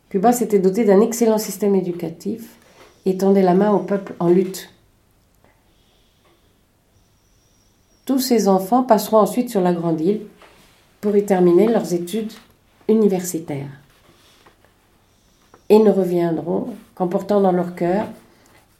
Cuba 0.08 0.32
s'était 0.32 0.58
doté 0.58 0.85
d'un 0.85 1.00
excellent 1.00 1.38
système 1.38 1.76
éducatif 1.76 2.58
et 3.06 3.16
tendait 3.16 3.42
la 3.42 3.54
main 3.54 3.70
au 3.70 3.78
peuple 3.78 4.14
en 4.18 4.28
lutte. 4.28 4.70
Tous 8.06 8.18
ces 8.18 8.48
enfants 8.48 8.82
passeront 8.82 9.18
ensuite 9.18 9.50
sur 9.50 9.61
la 9.61 9.72
grande 9.72 10.00
île 10.00 10.22
pour 11.02 11.16
y 11.16 11.26
terminer 11.26 11.66
leurs 11.66 11.92
études 11.92 12.32
universitaires 12.88 13.80
et 15.68 15.80
ne 15.80 15.90
reviendront 15.90 16.68
qu'en 16.94 17.08
portant 17.08 17.40
dans 17.40 17.50
leur 17.50 17.74
cœur 17.74 18.06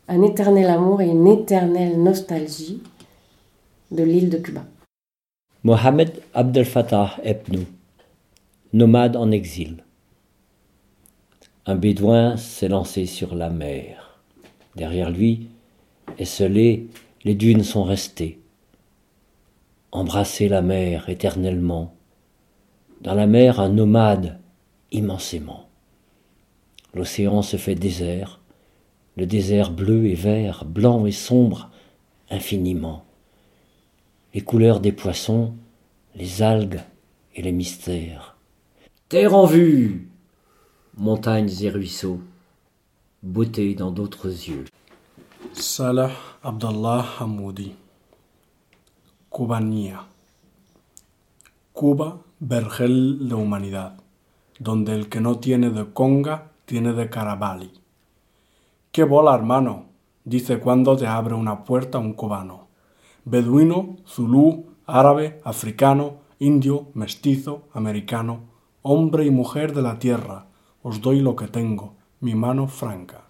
un 0.07 0.23
éternel 0.23 0.67
amour 0.67 1.03
et 1.03 1.09
une 1.09 1.27
éternelle 1.27 2.01
nostalgie 2.01 2.81
de 3.91 4.05
l'île 4.05 4.31
de 4.31 4.39
Cuba. 4.39 4.65
Mohamed 5.65 6.23
Abdel 6.33 6.65
Fattah 6.65 7.17
Ebnou, 7.25 7.65
nomade 8.73 9.17
en 9.17 9.33
exil. 9.33 9.83
Un 11.67 11.75
bédouin 11.75 12.37
s'est 12.37 12.69
lancé 12.69 13.07
sur 13.07 13.35
la 13.35 13.51
mer. 13.51 14.21
Derrière 14.77 15.11
lui, 15.11 15.49
esselé, 16.19 16.87
les 17.25 17.35
dunes 17.35 17.65
sont 17.65 17.85
restées. 17.85 18.39
Embrasser 19.91 20.49
la 20.49 20.63
mer 20.63 21.09
éternellement. 21.09 21.95
Dans 23.03 23.15
la 23.15 23.27
mer, 23.27 23.59
un 23.59 23.69
nomade 23.69 24.39
immensément. 24.93 25.69
L'océan 26.95 27.43
se 27.43 27.57
fait 27.57 27.75
désert, 27.75 28.39
le 29.17 29.27
désert 29.27 29.73
bleu 29.73 30.07
et 30.07 30.15
vert, 30.15 30.65
blanc 30.65 31.05
et 31.05 31.13
sombre, 31.13 31.69
infiniment. 32.31 33.05
Les 34.35 34.41
couleurs 34.41 34.79
des 34.79 34.93
poissons, 34.93 35.53
les 36.15 36.43
algues 36.43 36.81
et 37.35 37.43
les 37.43 37.51
mystères. 37.51 38.37
Terre 39.09 39.35
en 39.35 39.47
vue, 39.47 40.09
montagnes 40.97 41.51
et 41.61 41.71
ruisseaux, 41.71 42.21
beauté 43.25 43.75
dans 43.75 43.91
d'autres 43.91 44.29
yeux. 44.29 44.65
Salah 45.55 46.13
Abdallah 46.45 47.05
Hamoudi. 47.19 47.75
Cubanía. 49.29 50.07
Cuba, 51.75 52.21
vergel 52.45 53.29
de 53.29 53.37
humanidad, 53.37 54.01
donde 54.59 54.97
el 54.97 55.09
que 55.09 55.21
no 55.21 55.39
tiene 55.39 55.71
de 55.71 55.93
conga 55.93 56.51
tiene 56.65 56.93
de 56.93 57.09
Caravalli. 57.09 57.71
¡Qué 58.91 59.05
bola, 59.05 59.33
hermano! 59.37 59.87
dice 60.25 60.59
cuando 60.59 60.97
te 60.97 61.07
abre 61.07 61.37
una 61.37 61.63
puerta 61.63 61.99
un 61.99 62.15
cubano. 62.15 62.67
Beduino, 63.25 63.97
zulú, 64.09 64.67
árabe, 64.87 65.41
africano, 65.45 66.17
indio, 66.41 66.89
mestizo, 66.95 67.69
americano, 67.75 68.41
hombre 68.83 69.25
y 69.25 69.31
mujer 69.31 69.73
de 69.73 69.83
la 69.83 70.01
tierra, 70.01 70.47
os 70.83 71.01
doy 71.01 71.21
lo 71.21 71.37
que 71.37 71.47
tengo, 71.47 71.95
mi 72.19 72.35
mano 72.35 72.67
franca. 72.67 73.23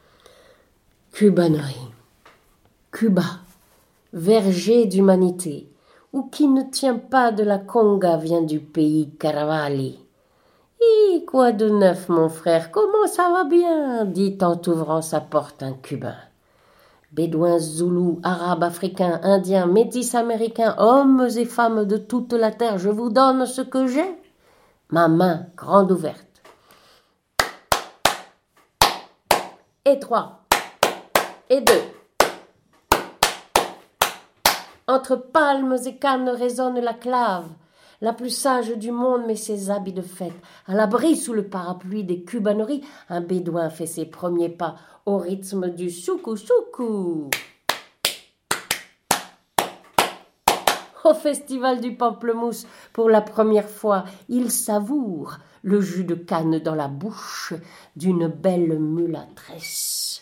Cubanerie. 1.18 1.92
Cuba, 2.90 3.42
verger 4.11 4.88
d'humanité, 4.88 5.66
ou 6.12 6.25
qui 6.25 6.48
ne 6.48 6.62
tient 6.62 6.98
pas 6.98 7.33
de 7.33 7.42
la 7.42 7.59
conga 7.59 8.16
vient 8.16 8.42
du 8.42 8.61
pays 8.61 9.11
Caravali. 9.18 9.98
Et 10.81 11.25
quoi 11.25 11.53
de 11.53 11.68
neuf, 11.68 12.09
mon 12.09 12.29
frère 12.29 12.70
Comment 12.70 13.07
ça 13.07 13.31
va 13.33 13.44
bien 13.44 14.05
dit 14.05 14.37
en 14.42 14.61
ouvrant 14.66 15.01
sa 15.01 15.20
porte 15.20 15.62
un 15.62 15.72
Cubain. 15.72 16.16
Bédouins, 17.12 17.59
Zoulous, 17.59 18.20
Arabes, 18.22 18.64
Africains, 18.64 19.20
Indiens, 19.22 19.66
Métis 19.66 20.14
américains, 20.14 20.75
hommes 20.79 21.29
et 21.37 21.44
femmes 21.44 21.85
de 21.85 21.98
toute 21.98 22.33
la 22.33 22.51
terre, 22.51 22.79
je 22.79 22.88
vous 22.88 23.11
donne 23.11 23.46
ce 23.46 23.61
que 23.61 23.87
j'ai. 23.87 24.18
Ma 24.88 25.09
main 25.09 25.46
grande 25.57 25.92
ouverte. 25.92 26.27
Et 29.85 29.98
trois. 29.98 30.40
Et 31.51 31.61
deux. 31.61 32.02
Entre 34.88 35.14
palmes 35.14 35.77
et 35.87 35.97
cannes 35.97 36.29
résonne 36.29 36.81
la 36.81 36.95
clave. 36.95 37.47
La 38.01 38.12
plus 38.12 38.31
sage 38.31 38.77
du 38.77 38.90
monde 38.90 39.27
met 39.27 39.37
ses 39.37 39.71
habits 39.71 39.92
de 39.92 40.03
fête. 40.03 40.33
À 40.66 40.75
l'abri 40.75 41.14
sous 41.14 41.33
le 41.33 41.47
parapluie 41.47 42.03
des 42.03 42.25
cubaneries, 42.25 42.83
un 43.09 43.21
bédouin 43.21 43.71
fait 43.71 43.87
ses 43.87 44.07
premiers 44.07 44.49
pas 44.49 44.75
au 45.07 45.18
rythme 45.18 45.71
du 45.71 45.88
soukou 45.88 46.37
soukou. 46.37 47.31
Au 51.05 51.14
festival 51.14 51.81
du 51.81 51.97
pamplemousse, 51.97 52.66
pour 52.92 53.09
la 53.09 53.21
première 53.21 53.68
fois, 53.68 54.05
il 54.29 54.51
savoure 54.51 55.38
le 55.62 55.81
jus 55.81 56.05
de 56.05 56.14
canne 56.14 56.59
dans 56.59 56.75
la 56.75 56.88
bouche 56.88 57.55
d'une 57.95 58.27
belle 58.27 58.81
mulâtresse. 58.81 60.21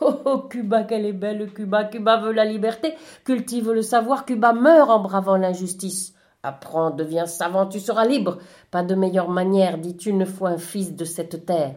Oh, 0.00 0.14
oh, 0.24 0.38
Cuba, 0.38 0.84
qu'elle 0.84 1.06
est 1.06 1.12
belle, 1.12 1.52
Cuba. 1.52 1.84
Cuba 1.84 2.18
veut 2.18 2.32
la 2.32 2.44
liberté, 2.44 2.94
cultive 3.24 3.72
le 3.72 3.82
savoir. 3.82 4.26
Cuba 4.26 4.52
meurt 4.52 4.90
en 4.90 5.00
bravant 5.00 5.36
l'injustice. 5.36 6.14
Apprends, 6.42 6.90
deviens 6.90 7.26
savant, 7.26 7.66
tu 7.66 7.80
seras 7.80 8.04
libre. 8.04 8.38
Pas 8.70 8.82
de 8.82 8.94
meilleure 8.94 9.30
manière, 9.30 9.78
dit 9.78 9.96
une 10.06 10.26
fois 10.26 10.50
un 10.50 10.58
fils 10.58 10.94
de 10.94 11.04
cette 11.04 11.46
terre. 11.46 11.76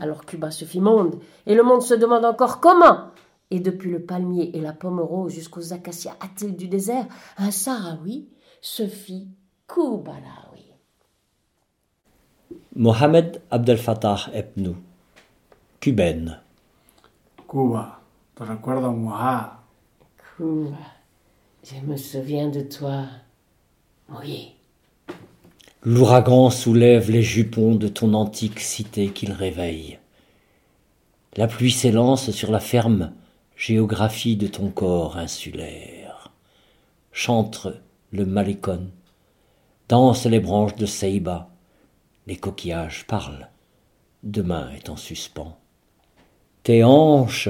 Alors 0.00 0.24
Cuba 0.24 0.50
se 0.50 0.64
fit 0.64 0.80
monde, 0.80 1.18
et 1.46 1.54
le 1.54 1.62
monde 1.62 1.82
se 1.82 1.94
demande 1.94 2.24
encore 2.24 2.60
comment. 2.60 3.08
Et 3.50 3.60
depuis 3.60 3.90
le 3.90 4.00
palmier 4.00 4.56
et 4.56 4.60
la 4.60 4.72
pomme 4.72 5.00
rose 5.00 5.32
jusqu'aux 5.32 5.72
acacias 5.72 6.16
hâtés 6.22 6.52
du 6.52 6.68
désert, 6.68 7.06
un 7.38 7.50
Sahraoui 7.50 8.28
se 8.60 8.86
fit 8.86 9.28
Kubalaoui. 9.66 10.72
Mohamed 12.76 13.42
Abdel 13.50 13.78
Fattah 13.78 14.28
Ebnou, 14.32 14.76
cubaine. 15.80 16.40
Cuba, 17.48 18.02
te 18.34 18.44
recuerdo 18.44 18.92
moi. 18.92 19.62
Cuba, 20.18 20.76
je 21.64 21.80
me 21.80 21.96
souviens 21.96 22.48
de 22.48 22.60
toi. 22.60 23.06
Oui. 24.10 24.54
L'ouragan 25.82 26.50
soulève 26.50 27.10
les 27.10 27.22
jupons 27.22 27.74
de 27.74 27.88
ton 27.88 28.12
antique 28.12 28.60
cité 28.60 29.08
qu'il 29.08 29.32
réveille. 29.32 29.98
La 31.36 31.46
pluie 31.46 31.70
s'élance 31.70 32.30
sur 32.32 32.50
la 32.50 32.60
ferme 32.60 33.12
géographie 33.56 34.36
de 34.36 34.46
ton 34.46 34.68
corps 34.68 35.16
insulaire. 35.16 36.30
Chante 37.12 37.66
le 38.12 38.26
malécon, 38.26 38.90
danse 39.88 40.26
les 40.26 40.40
branches 40.40 40.76
de 40.76 40.84
Seiba, 40.84 41.48
les 42.26 42.36
coquillages 42.36 43.06
parlent, 43.06 43.48
demain 44.22 44.70
est 44.72 44.90
en 44.90 44.96
suspens. 44.96 45.57
Tes 46.68 46.84
hanches 46.84 47.48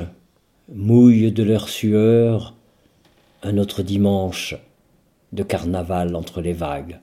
mouillent 0.73 1.33
de 1.33 1.43
leur 1.43 1.69
sueur 1.69 2.55
un 3.43 3.59
autre 3.59 3.83
dimanche 3.83 4.55
de 5.33 5.43
carnaval 5.43 6.15
entre 6.15 6.41
les 6.41 6.53
vagues. 6.53 7.01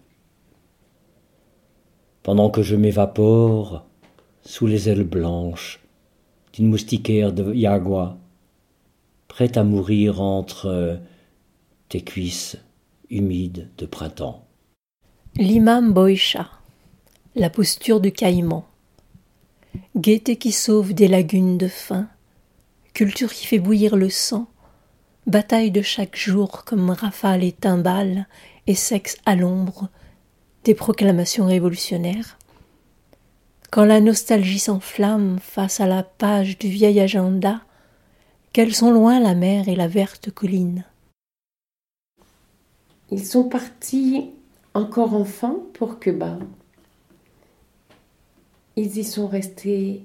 Pendant 2.23 2.49
que 2.49 2.61
je 2.61 2.77
m'évapore 2.77 3.83
sous 4.45 4.65
les 4.65 4.87
ailes 4.87 5.03
blanches 5.03 5.81
d'une 6.53 6.69
moustiquaire 6.69 7.33
de 7.33 7.53
Yagua, 7.53 8.17
prête 9.27 9.57
à 9.57 9.65
mourir 9.65 10.21
entre 10.21 10.97
tes 11.89 12.01
cuisses 12.01 12.57
humides 13.09 13.67
de 13.77 13.85
printemps. 13.85 14.45
L'imam 15.35 15.91
Boïcha, 15.91 16.49
la 17.35 17.49
posture 17.49 17.99
du 17.99 18.13
caïman. 18.13 18.63
Gaieté 19.95 20.35
qui 20.35 20.51
sauve 20.51 20.93
des 20.93 21.07
lagunes 21.07 21.57
de 21.57 21.67
faim, 21.67 22.07
culture 22.93 23.33
qui 23.33 23.45
fait 23.45 23.59
bouillir 23.59 23.95
le 23.95 24.09
sang, 24.09 24.47
bataille 25.27 25.71
de 25.71 25.81
chaque 25.81 26.15
jour 26.15 26.63
comme 26.65 26.89
rafale 26.89 27.43
et 27.43 27.51
timbales 27.51 28.27
et 28.67 28.75
sexe 28.75 29.17
à 29.25 29.35
l'ombre, 29.35 29.89
des 30.63 30.75
proclamations 30.75 31.45
révolutionnaires. 31.45 32.37
Quand 33.71 33.85
la 33.85 33.99
nostalgie 33.99 34.59
s'enflamme 34.59 35.39
face 35.41 35.79
à 35.79 35.87
la 35.87 36.03
page 36.03 36.57
du 36.57 36.69
vieil 36.69 36.99
agenda, 36.99 37.61
qu'elles 38.53 38.75
sont 38.75 38.91
loin 38.91 39.19
la 39.19 39.35
mer 39.35 39.67
et 39.67 39.75
la 39.75 39.87
verte 39.87 40.31
colline. 40.31 40.85
Ils 43.11 43.25
sont 43.25 43.49
partis 43.49 44.31
encore 44.73 45.13
enfants 45.13 45.59
pour 45.73 45.99
Cuba. 45.99 46.39
Ils 48.77 48.97
y 48.97 49.03
sont 49.03 49.27
restés 49.27 50.01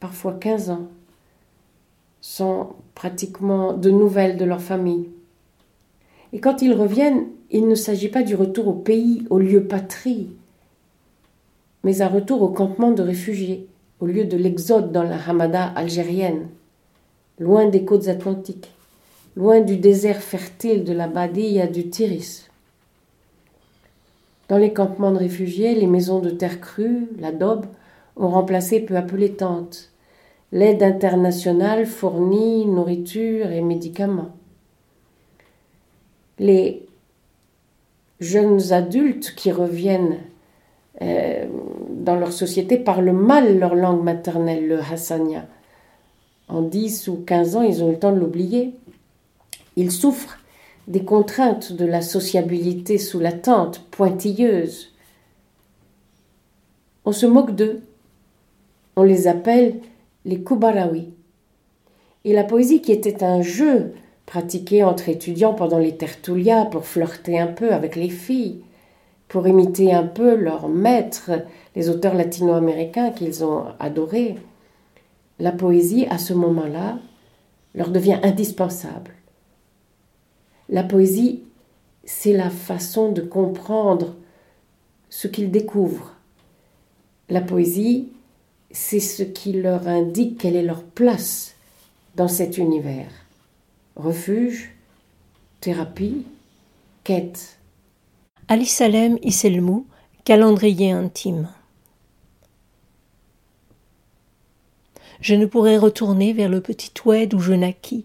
parfois 0.00 0.32
15 0.32 0.70
ans, 0.70 0.88
sans 2.20 2.76
pratiquement 2.94 3.74
de 3.74 3.90
nouvelles 3.90 4.36
de 4.36 4.44
leur 4.44 4.62
famille. 4.62 5.08
Et 6.32 6.40
quand 6.40 6.62
ils 6.62 6.72
reviennent, 6.72 7.26
il 7.50 7.68
ne 7.68 7.74
s'agit 7.74 8.08
pas 8.08 8.22
du 8.22 8.34
retour 8.34 8.68
au 8.68 8.72
pays, 8.72 9.26
au 9.28 9.38
lieu 9.38 9.64
patrie, 9.64 10.30
mais 11.84 12.00
un 12.00 12.08
retour 12.08 12.40
au 12.42 12.48
campement 12.48 12.92
de 12.92 13.02
réfugiés, 13.02 13.66
au 14.00 14.06
lieu 14.06 14.24
de 14.24 14.36
l'exode 14.36 14.92
dans 14.92 15.02
la 15.02 15.18
Hamada 15.28 15.66
algérienne 15.66 16.48
loin 17.38 17.66
des 17.66 17.84
côtes 17.84 18.08
atlantiques, 18.08 18.70
loin 19.36 19.60
du 19.60 19.76
désert 19.76 20.22
fertile 20.22 20.84
de 20.84 20.92
la 20.92 21.08
Badia 21.08 21.66
du 21.66 21.88
Tiris. 21.88 22.48
Dans 24.48 24.58
les 24.58 24.72
campements 24.72 25.12
de 25.12 25.18
réfugiés, 25.18 25.74
les 25.74 25.86
maisons 25.86 26.20
de 26.20 26.30
terre 26.30 26.60
crue, 26.60 27.08
la 27.18 27.32
daube, 27.32 27.66
ont 28.16 28.28
remplacé 28.28 28.80
peu 28.80 28.96
à 28.96 29.02
peu 29.02 29.16
les 29.16 29.32
tentes. 29.32 29.90
L'aide 30.52 30.82
internationale 30.82 31.86
fournit 31.86 32.66
nourriture 32.66 33.50
et 33.50 33.62
médicaments. 33.62 34.36
Les 36.38 36.86
jeunes 38.20 38.72
adultes 38.72 39.34
qui 39.34 39.50
reviennent 39.50 40.18
euh, 41.00 41.46
dans 41.90 42.16
leur 42.16 42.32
société 42.32 42.76
parlent 42.76 43.12
mal 43.12 43.58
leur 43.58 43.74
langue 43.74 44.02
maternelle, 44.02 44.68
le 44.68 44.78
hassania 44.78 45.46
en 46.52 46.60
10 46.60 47.08
ou 47.08 47.16
15 47.26 47.56
ans, 47.56 47.62
ils 47.62 47.82
ont 47.82 47.88
eu 47.88 47.92
le 47.92 47.98
temps 47.98 48.12
de 48.12 48.20
l'oublier. 48.20 48.74
Ils 49.76 49.90
souffrent 49.90 50.38
des 50.86 51.02
contraintes 51.02 51.72
de 51.72 51.86
la 51.86 52.02
sociabilité 52.02 52.98
sous 52.98 53.20
la 53.20 53.32
tente, 53.32 53.80
pointilleuse. 53.90 54.92
On 57.06 57.12
se 57.12 57.24
moque 57.24 57.54
d'eux. 57.54 57.80
On 58.96 59.02
les 59.02 59.26
appelle 59.26 59.80
les 60.24 60.42
Kubarawi. 60.42 61.12
Et 62.24 62.32
la 62.32 62.44
poésie, 62.44 62.82
qui 62.82 62.92
était 62.92 63.24
un 63.24 63.42
jeu 63.42 63.94
pratiquée 64.26 64.84
entre 64.84 65.08
étudiants 65.08 65.54
pendant 65.54 65.78
les 65.78 65.96
tertulias 65.96 66.66
pour 66.66 66.84
flirter 66.84 67.38
un 67.38 67.48
peu 67.48 67.72
avec 67.72 67.96
les 67.96 68.10
filles, 68.10 68.62
pour 69.28 69.48
imiter 69.48 69.92
un 69.92 70.04
peu 70.04 70.34
leurs 70.36 70.68
maîtres, 70.68 71.30
les 71.74 71.88
auteurs 71.88 72.14
latino-américains 72.14 73.10
qu'ils 73.10 73.44
ont 73.44 73.64
adorés. 73.78 74.36
La 75.38 75.52
poésie, 75.52 76.06
à 76.10 76.18
ce 76.18 76.34
moment-là, 76.34 76.98
leur 77.74 77.90
devient 77.90 78.20
indispensable. 78.22 79.12
La 80.68 80.82
poésie, 80.82 81.42
c'est 82.04 82.32
la 82.32 82.50
façon 82.50 83.10
de 83.10 83.22
comprendre 83.22 84.14
ce 85.08 85.28
qu'ils 85.28 85.50
découvrent. 85.50 86.14
La 87.28 87.40
poésie, 87.40 88.12
c'est 88.72 89.00
ce 89.00 89.22
qui 89.22 89.52
leur 89.52 89.86
indique 89.86 90.38
quelle 90.38 90.56
est 90.56 90.62
leur 90.62 90.82
place 90.82 91.54
dans 92.16 92.28
cet 92.28 92.58
univers. 92.58 93.10
Refuge, 93.96 94.70
thérapie, 95.60 96.24
quête. 97.04 97.58
Ali 98.48 98.66
Salem 98.66 99.18
Iselmou, 99.22 99.86
calendrier 100.24 100.90
intime. 100.90 101.48
Je 105.20 105.34
ne 105.34 105.46
pourrais 105.46 105.78
retourner 105.78 106.32
vers 106.32 106.48
le 106.48 106.60
petit 106.60 106.90
oued 107.04 107.32
où 107.34 107.38
je 107.38 107.52
naquis. 107.52 108.04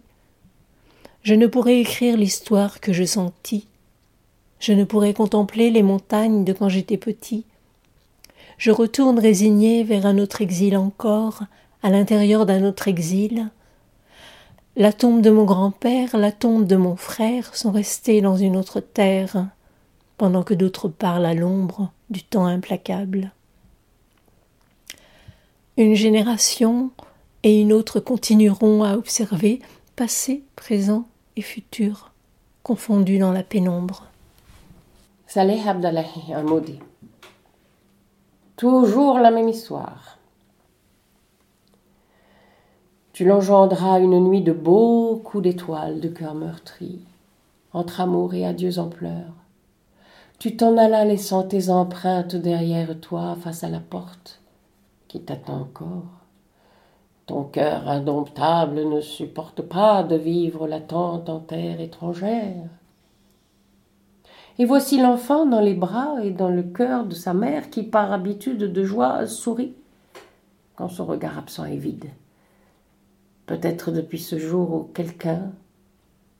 Je 1.23 1.33
ne 1.33 1.47
pourrais 1.47 1.79
écrire 1.79 2.15
l'histoire 2.15 2.79
que 2.79 2.93
je 2.93 3.03
sentis. 3.03 3.67
Je 4.59 4.73
ne 4.73 4.83
pourrais 4.83 5.13
contempler 5.13 5.71
les 5.71 5.83
montagnes 5.83 6.43
de 6.43 6.53
quand 6.53 6.69
j'étais 6.69 6.97
petit. 6.97 7.45
Je 8.57 8.71
retourne 8.71 9.19
résigné 9.19 9.83
vers 9.83 10.05
un 10.05 10.17
autre 10.17 10.41
exil 10.41 10.75
encore, 10.77 11.43
à 11.83 11.89
l'intérieur 11.89 12.45
d'un 12.47 12.63
autre 12.65 12.87
exil. 12.87 13.49
La 14.75 14.93
tombe 14.93 15.21
de 15.21 15.29
mon 15.29 15.45
grand-père, 15.45 16.17
la 16.17 16.31
tombe 16.31 16.65
de 16.65 16.75
mon 16.75 16.95
frère 16.95 17.55
sont 17.55 17.71
restées 17.71 18.21
dans 18.21 18.35
une 18.35 18.57
autre 18.57 18.79
terre, 18.79 19.47
pendant 20.17 20.41
que 20.41 20.55
d'autres 20.55 20.87
parlent 20.87 21.25
à 21.25 21.35
l'ombre 21.35 21.91
du 22.09 22.23
temps 22.23 22.45
implacable. 22.45 23.31
Une 25.77 25.95
génération 25.95 26.89
et 27.43 27.61
une 27.61 27.71
autre 27.71 27.99
continueront 27.99 28.83
à 28.83 28.95
observer 28.95 29.61
passé, 29.95 30.43
présent 30.55 31.07
et 31.35 31.41
futur, 31.41 32.11
confondus 32.63 33.19
dans 33.19 33.31
la 33.31 33.43
pénombre. 33.43 34.07
Toujours 38.57 39.19
la 39.19 39.29
même 39.29 39.49
histoire. 39.49 40.17
Tu 43.13 43.23
l'engendras 43.23 43.99
une 43.99 44.19
nuit 44.19 44.41
de 44.41 44.51
beaux 44.51 45.17
coups 45.23 45.43
d'étoiles 45.43 45.99
de 45.99 46.07
cœur 46.07 46.33
meurtri, 46.33 47.01
entre 47.71 48.01
amour 48.01 48.33
et 48.33 48.47
adieux 48.47 48.79
en 48.79 48.89
pleurs. 48.89 49.35
Tu 50.39 50.57
t'en 50.57 50.75
allas 50.75 51.05
laissant 51.05 51.43
tes 51.43 51.69
empreintes 51.69 52.35
derrière 52.35 52.99
toi 52.99 53.37
face 53.39 53.63
à 53.63 53.69
la 53.69 53.79
porte 53.79 54.41
qui 55.07 55.21
t'attend 55.21 55.61
encore. 55.61 56.09
Ton 57.27 57.43
cœur 57.43 57.87
indomptable 57.87 58.89
ne 58.89 59.01
supporte 59.01 59.61
pas 59.61 60.01
de 60.01 60.15
vivre 60.15 60.67
l'attente 60.67 61.29
en 61.29 61.41
terre 61.41 61.79
étrangère. 61.79 62.65
Et 64.59 64.65
voici 64.65 64.99
l'enfant 64.99 65.45
dans 65.45 65.59
les 65.59 65.75
bras 65.75 66.15
et 66.23 66.31
dans 66.31 66.49
le 66.49 66.63
cœur 66.63 67.05
de 67.05 67.13
sa 67.13 67.33
mère 67.33 67.69
qui, 67.69 67.83
par 67.83 68.11
habitude 68.11 68.59
de 68.59 68.83
joie, 68.83 69.27
sourit 69.27 69.75
quand 70.75 70.89
son 70.89 71.05
regard 71.05 71.37
absent 71.37 71.65
est 71.65 71.77
vide. 71.77 72.09
Peut-être 73.45 73.91
depuis 73.91 74.19
ce 74.19 74.37
jour 74.37 74.73
où 74.73 74.83
quelqu'un 74.93 75.51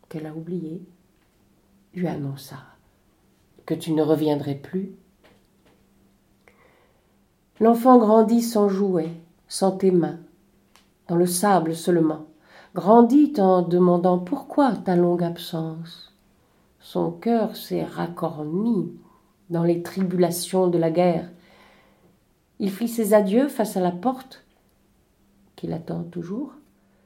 qu'elle 0.09 0.25
a 0.25 0.33
oublié 0.33 0.81
lui 1.93 2.07
annonça 2.07 2.57
que 3.65 3.73
tu 3.73 3.91
ne 3.91 4.01
reviendrais 4.01 4.55
plus. 4.55 4.91
L'enfant 7.59 7.97
grandit 7.97 8.41
sans 8.41 8.69
jouet, 8.69 9.11
sans 9.47 9.71
tes 9.71 9.91
mains, 9.91 10.19
dans 11.07 11.15
le 11.15 11.25
sable 11.25 11.75
seulement, 11.75 12.27
grandit 12.73 13.33
en 13.37 13.61
demandant 13.61 14.19
pourquoi 14.19 14.73
ta 14.73 14.95
longue 14.95 15.23
absence. 15.23 16.06
Son 16.89 17.11
cœur 17.11 17.57
s'est 17.57 17.83
racorni 17.83 18.93
dans 19.49 19.65
les 19.65 19.83
tribulations 19.83 20.67
de 20.67 20.77
la 20.77 20.89
guerre. 20.89 21.29
Il 22.59 22.71
fit 22.71 22.87
ses 22.87 23.13
adieux 23.13 23.49
face 23.49 23.75
à 23.75 23.81
la 23.81 23.91
porte 23.91 24.45
qu'il 25.57 25.73
attend 25.73 26.03
toujours. 26.03 26.53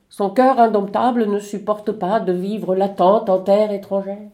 Son 0.08 0.30
cœur 0.30 0.60
indomptable 0.60 1.26
ne 1.26 1.40
supporte 1.40 1.94
pas 1.94 2.20
de 2.20 2.32
vivre 2.32 2.76
l'attente 2.76 3.28
en 3.28 3.40
terre 3.40 3.72
étrangère. 3.72 4.30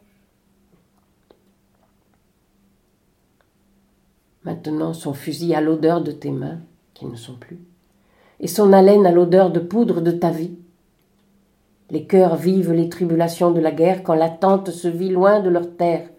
Maintenant 4.44 4.92
son 4.94 5.14
fusil 5.14 5.56
a 5.56 5.62
l'odeur 5.62 6.02
de 6.02 6.12
tes 6.12 6.32
mains, 6.32 6.60
qui 6.94 7.06
ne 7.06 7.16
sont 7.16 7.36
plus 7.36 7.62
et 8.42 8.48
son 8.48 8.74
haleine 8.74 9.06
a 9.06 9.12
l'odeur 9.12 9.50
de 9.50 9.62
poudre 9.62 10.02
de 10.02 10.12
ta 10.12 10.30
vie. 10.30 10.58
Les 11.90 12.06
cœurs 12.06 12.36
vivent 12.36 12.74
les 12.74 12.90
tribulations 12.90 13.52
de 13.52 13.62
la 13.62 13.72
guerre 13.72 14.04
quand 14.04 14.14
l'attente 14.14 14.72
se 14.72 14.88
vit 14.88 15.10
loin 15.10 15.40
de 15.40 15.50
leur 15.50 15.76
terre. 15.78 16.10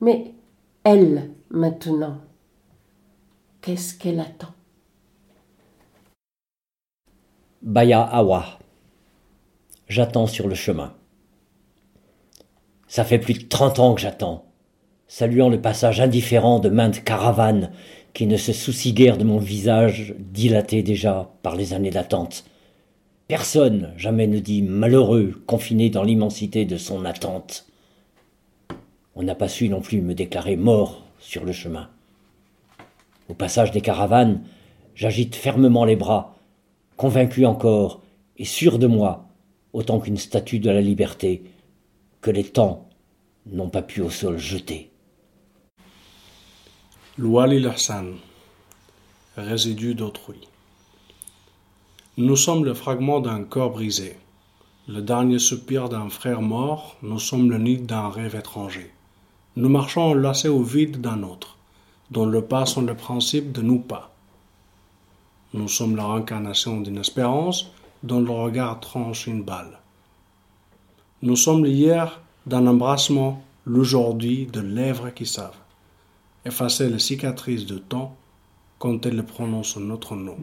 Mais 0.00 0.34
elle, 0.82 1.30
maintenant, 1.50 2.18
qu'est-ce 3.60 3.96
qu'elle 3.96 4.18
attend? 4.18 4.54
Baya 7.62 8.00
Awa. 8.00 8.58
J'attends 9.86 10.26
sur 10.26 10.48
le 10.48 10.54
chemin. 10.54 10.94
Ça 12.88 13.04
fait 13.04 13.18
plus 13.18 13.34
de 13.34 13.48
trente 13.48 13.78
ans 13.78 13.94
que 13.94 14.00
j'attends, 14.00 14.46
saluant 15.06 15.48
le 15.48 15.60
passage 15.60 16.00
indifférent 16.00 16.58
de 16.58 16.70
maintes 16.70 17.04
caravanes 17.04 17.70
qui 18.14 18.26
ne 18.26 18.36
se 18.36 18.52
soucie 18.52 18.94
guère 18.94 19.16
de 19.16 19.24
mon 19.24 19.38
visage 19.38 20.14
dilaté 20.18 20.82
déjà 20.82 21.30
par 21.42 21.54
les 21.54 21.72
années 21.72 21.90
d'attente. 21.90 22.49
Personne 23.30 23.92
jamais 23.96 24.26
ne 24.26 24.40
dit 24.40 24.60
malheureux 24.60 25.40
confiné 25.46 25.88
dans 25.88 26.02
l'immensité 26.02 26.64
de 26.64 26.76
son 26.76 27.04
attente. 27.04 27.64
On 29.14 29.22
n'a 29.22 29.36
pas 29.36 29.46
su 29.46 29.68
non 29.68 29.80
plus 29.80 30.00
me 30.02 30.14
déclarer 30.14 30.56
mort 30.56 31.04
sur 31.20 31.44
le 31.44 31.52
chemin. 31.52 31.88
Au 33.28 33.34
passage 33.34 33.70
des 33.70 33.82
caravanes, 33.82 34.42
j'agite 34.96 35.36
fermement 35.36 35.84
les 35.84 35.94
bras, 35.94 36.34
convaincu 36.96 37.46
encore 37.46 38.02
et 38.36 38.44
sûr 38.44 38.80
de 38.80 38.88
moi, 38.88 39.28
autant 39.72 40.00
qu'une 40.00 40.16
statue 40.16 40.58
de 40.58 40.70
la 40.70 40.80
liberté, 40.80 41.44
que 42.22 42.32
les 42.32 42.42
temps 42.42 42.88
n'ont 43.46 43.70
pas 43.70 43.82
pu 43.82 44.00
au 44.00 44.10
sol 44.10 44.38
jeter. 44.38 44.90
Louali 47.16 47.64
Hassan, 47.64 48.16
résidu 49.36 49.94
d'autrui. 49.94 50.49
Nous 52.22 52.36
sommes 52.36 52.66
le 52.66 52.74
fragment 52.74 53.20
d'un 53.20 53.44
corps 53.44 53.70
brisé, 53.70 54.14
le 54.88 55.00
dernier 55.00 55.38
soupir 55.38 55.88
d'un 55.88 56.10
frère 56.10 56.42
mort, 56.42 56.98
nous 57.00 57.18
sommes 57.18 57.50
le 57.50 57.56
nid 57.56 57.78
d'un 57.78 58.10
rêve 58.10 58.36
étranger. 58.36 58.90
Nous 59.56 59.70
marchons 59.70 60.02
enlacés 60.02 60.50
au 60.50 60.62
vide 60.62 61.00
d'un 61.00 61.22
autre, 61.22 61.56
dont 62.10 62.26
le 62.26 62.42
pas 62.42 62.66
sont 62.66 62.82
le 62.82 62.94
principe 62.94 63.52
de 63.52 63.62
nous 63.62 63.78
pas. 63.78 64.12
Nous 65.54 65.66
sommes 65.66 65.96
la 65.96 66.06
réincarnation 66.08 66.82
d'une 66.82 66.98
espérance 66.98 67.70
dont 68.02 68.20
le 68.20 68.30
regard 68.30 68.80
tranche 68.80 69.26
une 69.26 69.42
balle. 69.42 69.78
Nous 71.22 71.36
sommes 71.36 71.64
l'hier 71.64 72.20
d'un 72.44 72.66
embrassement, 72.66 73.42
l'aujourd'hui 73.64 74.44
de 74.44 74.60
lèvres 74.60 75.08
qui 75.08 75.24
savent 75.24 75.56
effacer 76.44 76.90
les 76.90 76.98
cicatrices 76.98 77.64
de 77.64 77.78
temps 77.78 78.14
quand 78.78 79.06
elles 79.06 79.24
prononcent 79.24 79.78
notre 79.78 80.16
nom. 80.16 80.36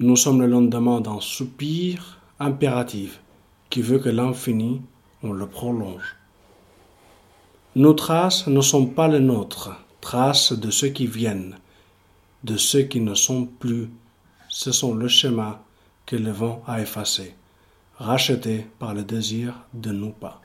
Nous 0.00 0.16
sommes 0.16 0.40
le 0.40 0.48
lendemain 0.48 1.00
d'un 1.00 1.20
soupir 1.20 2.20
impératif 2.40 3.20
qui 3.70 3.80
veut 3.80 4.00
que 4.00 4.08
l'infini, 4.08 4.82
on 5.22 5.32
le 5.32 5.46
prolonge. 5.46 6.16
Nos 7.76 7.92
traces 7.92 8.48
ne 8.48 8.60
sont 8.60 8.86
pas 8.86 9.06
les 9.06 9.20
nôtres, 9.20 9.70
traces 10.00 10.52
de 10.52 10.70
ceux 10.72 10.88
qui 10.88 11.06
viennent, 11.06 11.58
de 12.42 12.56
ceux 12.56 12.82
qui 12.82 12.98
ne 12.98 13.14
sont 13.14 13.46
plus. 13.46 13.88
Ce 14.48 14.72
sont 14.72 14.94
le 14.96 15.06
schéma 15.06 15.62
que 16.06 16.16
le 16.16 16.32
vent 16.32 16.64
a 16.66 16.80
effacé, 16.80 17.36
racheté 17.96 18.66
par 18.80 18.94
le 18.94 19.04
désir 19.04 19.54
de 19.74 19.92
nous 19.92 20.10
pas. 20.10 20.40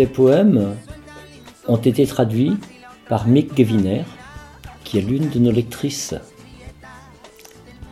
Ces 0.00 0.06
poèmes 0.06 0.76
ont 1.68 1.76
été 1.76 2.06
traduits 2.06 2.56
par 3.10 3.28
Mick 3.28 3.54
Geviner, 3.54 4.04
qui 4.82 4.96
est 4.96 5.02
l'une 5.02 5.28
de 5.28 5.38
nos 5.38 5.50
lectrices. 5.50 6.14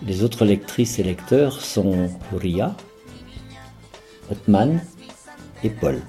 Les 0.06 0.24
autres 0.24 0.46
lectrices 0.46 0.98
et 0.98 1.02
lecteurs 1.02 1.60
sont 1.60 2.08
Ria, 2.34 2.74
Otman 4.32 4.80
et 5.62 5.68
Paul. 5.68 6.00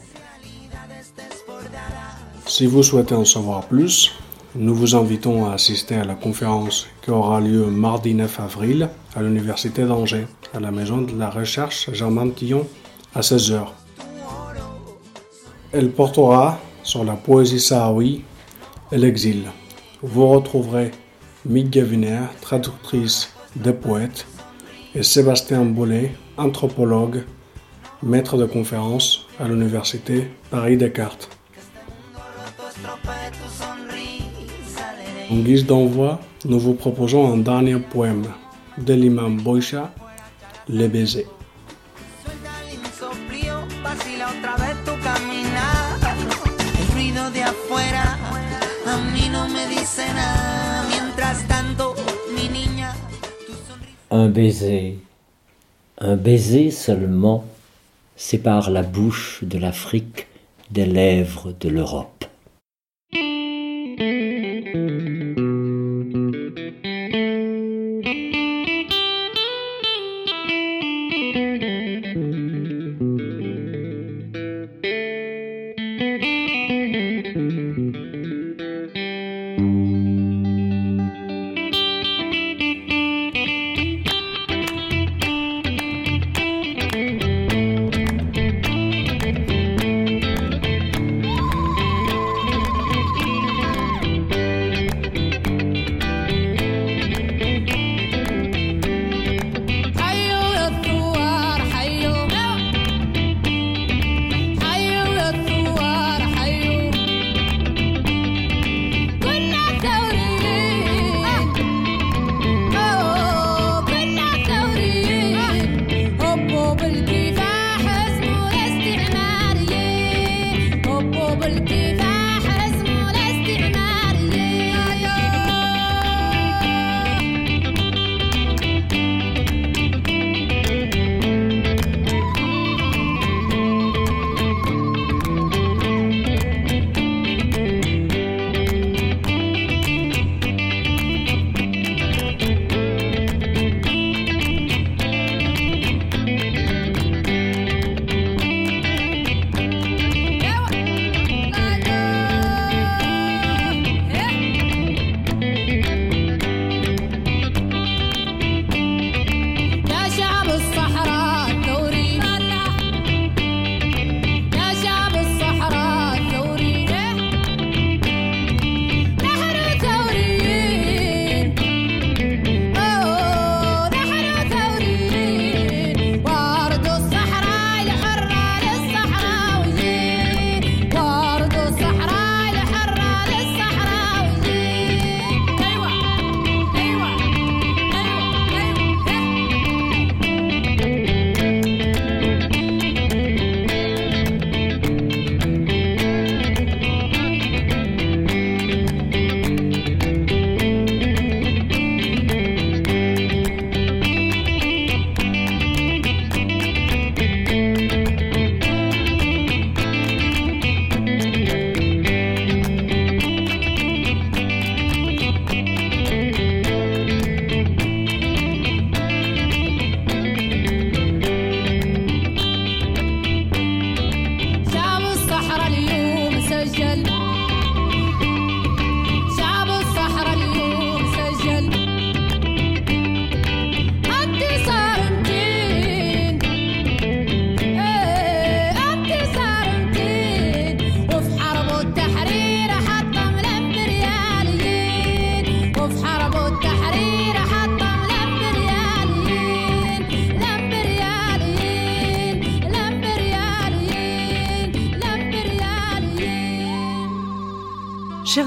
Si 2.45 2.65
vous 2.65 2.81
souhaitez 2.81 3.15
en 3.15 3.25
savoir 3.25 3.67
plus, 3.67 4.13
nous 4.55 4.73
vous 4.73 4.95
invitons 4.95 5.47
à 5.47 5.55
assister 5.55 5.95
à 5.95 6.05
la 6.05 6.15
conférence 6.15 6.87
qui 7.01 7.11
aura 7.11 7.41
lieu 7.41 7.65
mardi 7.65 8.13
9 8.13 8.39
avril 8.39 8.89
à 9.17 9.21
l'Université 9.21 9.83
d'Angers, 9.83 10.27
à 10.53 10.61
la 10.61 10.71
Maison 10.71 11.01
de 11.01 11.19
la 11.19 11.29
Recherche 11.29 11.91
Germain 11.91 12.29
Tillon, 12.29 12.65
à 13.13 13.19
16h. 13.19 13.67
Elle 15.71 15.91
portera 15.91 16.59
sur 16.81 17.03
la 17.03 17.13
poésie 17.13 17.59
sahraoui 17.59 18.23
et 18.91 18.97
l'exil. 18.97 19.43
Vous 20.01 20.27
retrouverez 20.27 20.89
Mick 21.45 21.69
Gaviner, 21.69 22.21
traductrice 22.41 23.31
des 23.55 23.73
poètes, 23.73 24.25
et 24.95 25.03
Sébastien 25.03 25.65
Bollet, 25.65 26.11
anthropologue, 26.37 27.23
maître 28.01 28.35
de 28.35 28.45
conférence 28.45 29.27
à 29.39 29.47
l'Université 29.47 30.31
Paris-Descartes. 30.49 31.29
En 35.29 35.35
guise 35.35 35.67
d'envoi, 35.67 36.19
nous 36.45 36.59
vous 36.59 36.73
proposons 36.73 37.31
un 37.31 37.37
dernier 37.37 37.77
poème 37.77 38.25
de 38.79 38.93
l'imam 38.95 39.37
Boisha, 39.37 39.93
Les 40.67 40.87
baisers. 40.87 41.27
Un 54.11 54.27
baiser, 54.27 54.97
un 55.99 56.15
baiser 56.15 56.71
seulement 56.71 57.45
sépare 58.15 58.71
la 58.71 58.81
bouche 58.81 59.43
de 59.43 59.59
l'Afrique 59.59 60.25
des 60.71 60.87
lèvres 60.87 61.53
de 61.59 61.69
l'Europe. 61.69 62.25